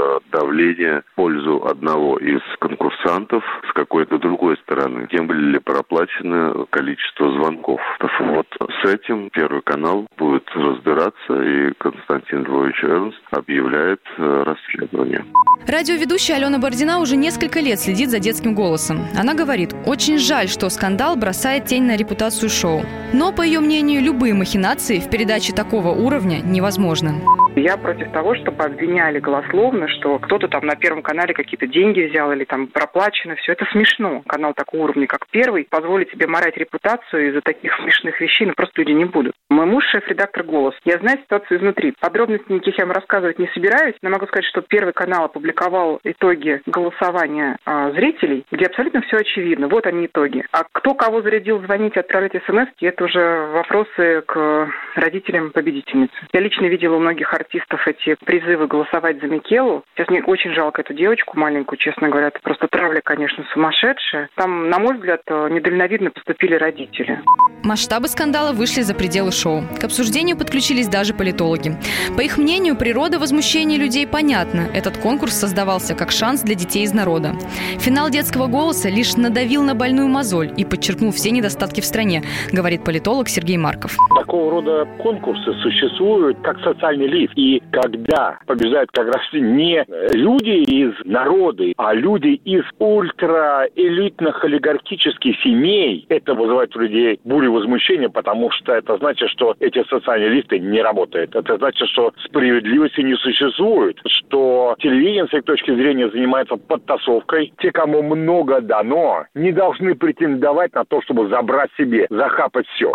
заявление 0.58 1.02
в 1.12 1.16
пользу 1.16 1.66
одного 1.66 2.18
из 2.18 2.42
конкурсантов 2.60 3.44
с 3.70 3.74
какой-то 3.74 4.18
другой 4.18 4.58
стороны. 4.58 5.08
Тем 5.12 5.28
были 5.28 5.52
ли 5.52 5.60
проплачено 5.60 6.66
количество 6.70 7.32
звонков. 7.34 7.80
Вот 8.20 8.48
с 8.82 8.90
этим 8.90 9.30
Первый 9.32 9.62
канал 9.62 10.08
будет 10.18 10.50
разбираться, 10.56 11.42
и 11.42 11.74
Константин 11.78 12.44
Львович 12.44 12.84
Эрнст 12.84 13.22
объявляет 13.32 14.02
э, 14.18 14.44
расследование. 14.46 15.24
Радиоведущая 15.68 16.38
Алена 16.38 16.60
Бородина 16.60 17.00
уже 17.00 17.16
несколько 17.16 17.60
лет 17.60 17.80
следит 17.80 18.10
за 18.10 18.20
детским 18.20 18.56
голосом. 18.56 19.00
Она 19.18 19.34
говорит, 19.34 19.74
очень 19.86 20.18
жаль, 20.18 20.48
что 20.48 20.70
скандал 20.70 21.16
бросает 21.16 21.66
тень 21.66 21.84
на 21.84 21.98
репутацию 21.98 22.50
шоу. 22.50 22.82
Но, 23.14 23.32
по 23.32 23.42
ее 23.42 23.60
мнению, 23.60 24.02
любые 24.02 24.34
махинации 24.34 25.00
в 25.00 25.10
передаче 25.10 25.54
такого 25.54 25.90
уровня 25.90 26.40
невозможны. 26.44 27.22
Я 27.58 27.76
против 27.76 28.12
того, 28.12 28.36
чтобы 28.36 28.64
обвиняли 28.64 29.20
голословно, 29.20 29.88
что 29.88 30.20
кто-то 30.20 30.47
там 30.48 30.66
на 30.66 30.76
Первом 30.76 31.02
канале 31.02 31.34
какие-то 31.34 31.68
деньги 31.68 32.02
взял 32.02 32.32
или 32.32 32.44
там 32.44 32.68
проплачено. 32.68 33.36
Все 33.36 33.54
это 33.54 33.66
смешно. 33.72 34.22
Канал 34.28 34.54
такого 34.54 34.84
уровня, 34.84 35.08
как 35.08 35.28
Первый, 35.30 35.68
позволит 35.70 36.10
себе 36.12 36.28
морать 36.28 36.58
репутацию 36.58 37.30
из-за 37.30 37.42
таких 37.42 37.76
смешных 37.76 38.20
вещей, 38.22 38.46
ну 38.46 38.54
просто 38.54 38.82
люди 38.82 38.92
не 38.92 39.06
будут. 39.06 39.34
Мой 39.50 39.66
муж 39.66 39.86
шеф-редактор 39.92 40.44
«Голос». 40.44 40.76
Я 40.86 40.98
знаю 40.98 41.20
ситуацию 41.20 41.60
изнутри. 41.60 41.94
Подробностей 42.00 42.56
никаких 42.56 42.78
я 42.78 42.86
вам 42.86 42.94
рассказывать 42.94 43.40
не 43.40 43.48
собираюсь, 43.54 43.96
но 44.02 44.10
могу 44.10 44.28
сказать, 44.28 44.46
что 44.46 44.62
Первый 44.62 44.94
канал 44.94 45.26
опубликовал 45.26 46.00
итоги 46.04 46.62
голосования 46.66 47.58
а, 47.66 47.92
зрителей, 47.92 48.46
где 48.52 48.66
абсолютно 48.66 49.02
все 49.02 49.18
очевидно. 49.18 49.68
Вот 49.68 49.86
они 49.86 50.06
итоги. 50.06 50.46
А 50.52 50.64
кто 50.72 50.94
кого 50.94 51.22
зарядил 51.22 51.60
звонить, 51.62 51.98
отправлять 51.98 52.34
смс, 52.46 52.68
это 52.82 53.04
уже 53.04 53.48
вопросы 53.54 54.22
к 54.26 54.70
родителям 54.96 55.52
победительницы. 55.52 56.14
Я 56.34 56.40
лично 56.40 56.66
видела 56.66 56.96
у 56.96 57.00
многих 57.00 57.34
артистов 57.34 57.88
эти 57.88 58.16
призывы 58.26 58.68
голосовать 58.68 59.20
за 59.22 59.28
Микелу. 59.28 59.84
Сейчас 59.96 60.10
мне 60.10 60.24
очень 60.24 60.37
жалко 60.46 60.82
эту 60.82 60.94
девочку 60.94 61.38
маленькую, 61.38 61.80
честно 61.80 62.10
говоря. 62.10 62.28
Это 62.28 62.40
просто 62.42 62.68
травля, 62.68 63.02
конечно, 63.04 63.44
сумасшедшая. 63.54 64.30
Там, 64.36 64.70
на 64.70 64.80
мой 64.80 64.96
взгляд, 64.96 65.22
недальновидно 65.28 66.12
поступили 66.12 66.56
родители. 66.56 67.20
Масштабы 67.64 68.08
скандала 68.08 68.54
вышли 68.54 68.82
за 68.82 68.94
пределы 68.94 69.32
шоу. 69.32 69.64
К 69.82 69.86
обсуждению 69.86 70.38
подключились 70.38 70.88
даже 70.88 71.14
политологи. 71.14 71.76
По 72.16 72.22
их 72.22 72.38
мнению, 72.38 72.78
природа 72.78 73.18
возмущения 73.20 73.78
людей 73.78 74.06
понятна. 74.08 74.68
Этот 74.74 74.98
конкурс 74.98 75.34
создавался 75.34 75.96
как 75.96 76.12
шанс 76.12 76.44
для 76.44 76.56
детей 76.56 76.84
из 76.84 76.94
народа. 76.94 77.34
Финал 77.80 78.10
детского 78.10 78.48
голоса 78.48 78.90
лишь 78.90 79.18
надавил 79.18 79.64
на 79.64 79.74
больную 79.74 80.08
мозоль 80.08 80.54
и 80.56 80.64
подчеркнул 80.64 81.12
все 81.12 81.32
недостатки 81.32 81.82
в 81.82 81.86
стране, 81.86 82.22
говорит 82.52 82.84
политолог 82.84 83.28
Сергей 83.28 83.58
Марков. 83.58 83.98
Такого 84.16 84.52
рода 84.52 84.88
конкурсы 85.00 85.52
существуют 85.62 86.38
как 86.44 86.60
социальный 86.60 87.08
лифт. 87.08 87.34
И 87.36 87.62
когда 87.72 88.38
побеждают 88.46 88.92
как 88.92 89.08
раз 89.08 89.22
не 89.34 89.84
люди 90.14 90.27
из 90.36 90.94
народа, 91.06 91.66
а 91.78 91.94
люди 91.94 92.40
из 92.44 92.64
ультраэлитных 92.80 94.44
олигархических 94.44 95.40
семей, 95.42 96.06
это 96.10 96.34
вызывает 96.34 96.76
у 96.76 96.80
людей 96.80 97.20
бурю 97.24 97.54
возмущения, 97.54 98.10
потому 98.10 98.52
что 98.52 98.74
это 98.74 98.98
значит, 98.98 99.30
что 99.30 99.56
эти 99.60 99.84
социальные 99.90 100.30
лифты 100.30 100.60
не 100.60 100.82
работают. 100.82 101.36
Это 101.36 101.58
значит, 101.58 101.88
что 101.90 102.12
справедливости 102.26 103.02
не 103.02 103.16
существует, 103.16 104.00
что 104.06 104.76
телевидение, 104.80 105.28
с 105.28 105.34
их 105.34 105.44
точки 105.44 105.74
зрения, 105.74 106.10
занимается 106.10 106.56
подтасовкой. 106.56 107.54
Те, 107.60 107.72
кому 107.72 108.02
много 108.02 108.62
дано, 108.62 109.26
не 109.34 109.52
должны 109.52 109.96
претендовать 109.96 110.74
на 110.74 110.86
то, 110.86 111.02
чтобы 111.02 111.28
забрать 111.30 111.70
себе, 111.78 112.08
захапать 112.10 112.68
все. 112.76 112.92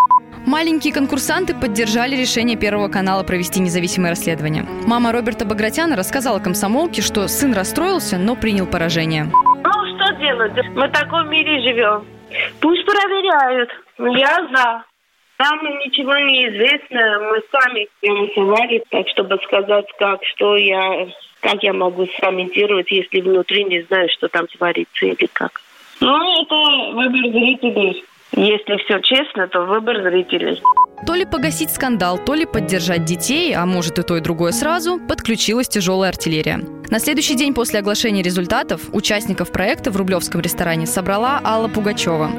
Маленькие 0.47 0.93
конкурсанты 0.93 1.55
поддержали 1.55 2.17
решение 2.17 2.57
Первого 2.57 2.89
канала 2.89 3.23
провести 3.23 3.61
независимое 3.61 4.11
расследование. 4.11 4.65
Мама 4.87 5.13
Роберта 5.13 5.45
Багратяна 5.45 5.97
рассказала 5.97 6.39
комсомолке, 6.41 7.01
что 7.03 7.22
сын 7.29 7.55
расстроился, 7.55 8.19
но 8.19 8.37
принял 8.37 8.67
поражение. 8.67 9.25
Ну, 9.25 9.97
что 9.97 10.15
делать? 10.17 10.53
Мы 10.75 10.87
в 10.87 10.93
таком 10.93 11.31
мире 11.31 11.61
живем. 11.63 12.05
Пусть 12.61 12.85
проверяют. 12.85 13.71
Я 13.99 14.49
за. 14.53 14.85
Нам 15.39 15.59
ничего 15.81 16.17
не 16.19 16.49
известно. 16.49 17.19
Мы 17.21 17.43
сами 17.51 17.89
голосовали, 18.03 18.83
так 18.91 19.09
чтобы 19.09 19.39
сказать, 19.45 19.87
как, 19.99 20.25
что 20.25 20.57
я, 20.57 21.09
как 21.41 21.63
я 21.63 21.73
могу 21.73 22.07
скомментировать, 22.19 22.91
если 22.91 23.21
внутри 23.21 23.65
не 23.65 23.83
знаю, 23.83 24.09
что 24.11 24.29
там 24.29 24.47
творится 24.47 25.07
или 25.07 25.27
как. 25.33 25.61
Ну, 26.01 26.43
это 26.43 26.95
выбор 26.95 27.31
зрителей. 27.33 28.05
Если 28.35 28.77
все 28.85 29.01
честно, 29.01 29.47
то 29.49 29.63
выбор 29.63 30.03
зрителей. 30.03 30.61
То 31.07 31.15
ли 31.15 31.25
погасить 31.25 31.71
скандал, 31.71 32.19
то 32.19 32.35
ли 32.35 32.47
поддержать 32.47 33.05
детей, 33.05 33.55
а 33.55 33.67
может 33.67 33.99
и 33.99 34.03
то, 34.03 34.17
и 34.17 34.21
другое 34.21 34.53
сразу, 34.53 35.01
подключилась 35.01 35.69
тяжелая 35.69 36.11
артиллерия. 36.11 36.61
На 36.93 36.99
следующий 36.99 37.35
день 37.37 37.55
после 37.55 37.79
оглашения 37.79 38.23
результатов 38.23 38.83
участников 38.93 39.51
проекта 39.51 39.91
в 39.91 39.97
Рублевском 39.97 40.43
ресторане 40.43 40.87
собрала 40.87 41.41
Алла 41.43 41.69
Пугачева. 41.69 42.31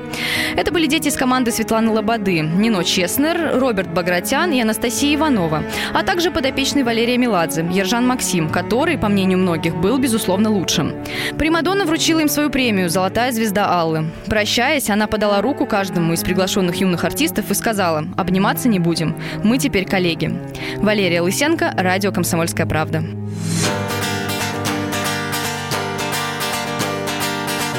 Это 0.56 0.72
были 0.72 0.86
дети 0.86 1.08
из 1.08 1.16
команды 1.16 1.52
Светланы 1.52 1.90
Лободы, 1.90 2.42
Нино 2.42 2.84
Чеснер, 2.84 3.60
Роберт 3.60 3.92
Багратян 3.92 4.52
и 4.52 4.62
Анастасия 4.62 5.16
Иванова, 5.16 5.64
а 5.92 6.04
также 6.04 6.30
подопечный 6.30 6.84
Валерия 6.84 7.18
Меладзе, 7.18 7.66
Ержан 7.72 8.06
Максим, 8.06 8.48
который, 8.48 8.96
по 8.96 9.08
мнению 9.08 9.40
многих, 9.40 9.76
был, 9.76 9.98
безусловно, 9.98 10.52
лучшим. 10.52 10.94
Примадонна 11.40 11.86
вручила 11.86 12.20
им 12.20 12.30
свою 12.30 12.52
премию 12.52 12.92
«Золотая 12.92 13.32
звезда 13.32 13.82
Аллы». 13.82 14.12
Прощаясь, 14.28 14.88
она 14.92 15.08
подала 15.08 15.42
руку 15.42 15.66
каждому 15.66 16.14
из 16.14 16.22
приглашенных 16.22 16.76
юных 16.76 17.04
артистов 17.04 17.50
и 17.50 17.56
сказала 17.56 18.06
«Обниматься 18.18 18.53
не 18.70 18.80
будем, 18.80 19.16
мы 19.44 19.58
теперь 19.58 19.86
коллеги». 19.86 20.32
Валерия 20.78 21.22
Лысенко, 21.22 21.74
радио 21.76 22.12
«Комсомольская 22.12 22.66
правда». 22.66 23.04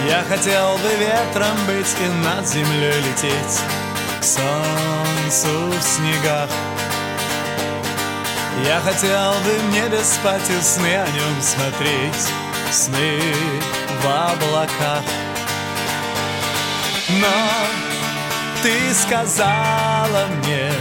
Я 0.06 0.22
хотел 0.28 0.76
бы 0.76 0.90
ветром 1.00 1.56
быть 1.66 1.96
и 1.98 2.24
над 2.26 2.46
землей 2.46 2.92
лететь. 2.92 3.60
К 4.20 4.22
солнцу 4.22 5.70
в 5.70 5.82
снегах. 5.82 6.50
Я 8.66 8.80
хотел 8.80 9.32
бы 9.44 9.58
в 9.58 9.72
небе 9.72 9.98
спать 10.04 10.48
и 10.50 10.62
сны 10.62 10.94
о 10.94 11.06
нем 11.06 11.40
смотреть. 11.40 12.28
Сны 12.70 13.18
в 14.02 14.06
облаках. 14.06 15.02
Но 17.08 17.93
ты 18.64 18.94
сказала 18.94 20.26
мне 20.38 20.72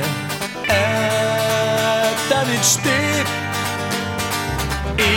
Это 0.70 2.46
мечты. 2.50 3.02
И 4.98 5.12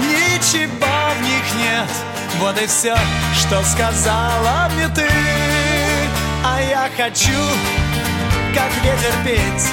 ничего 0.00 0.94
в 1.14 1.22
них 1.22 1.44
нет. 1.58 1.90
Вот 2.38 2.58
и 2.58 2.66
все, 2.66 2.96
что 3.34 3.62
сказала 3.64 4.70
мне 4.74 4.88
ты. 4.88 5.06
А 6.42 6.58
я 6.62 6.88
хочу, 6.96 7.42
как 8.54 8.70
ветер 8.82 9.14
петь 9.22 9.68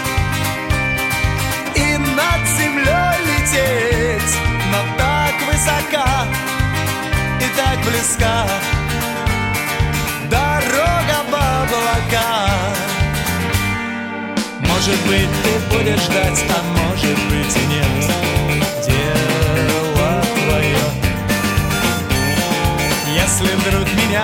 И 1.76 1.98
над 1.98 2.46
землей 2.58 3.16
лететь. 3.26 4.38
Но 4.70 4.80
так 4.98 5.34
высока 5.48 6.26
и 7.40 7.58
так 7.58 7.80
близка 7.86 8.46
облака. 11.70 12.50
Может 14.62 15.00
быть, 15.08 15.30
ты 15.44 15.76
будешь 15.76 16.02
ждать, 16.02 16.44
а 16.50 16.64
может 16.80 17.18
быть 17.30 17.56
и 17.56 17.66
нет. 17.68 18.12
Дело 18.86 20.22
твое. 20.48 20.80
Если 23.14 23.56
вдруг 23.56 23.88
меня 23.94 24.24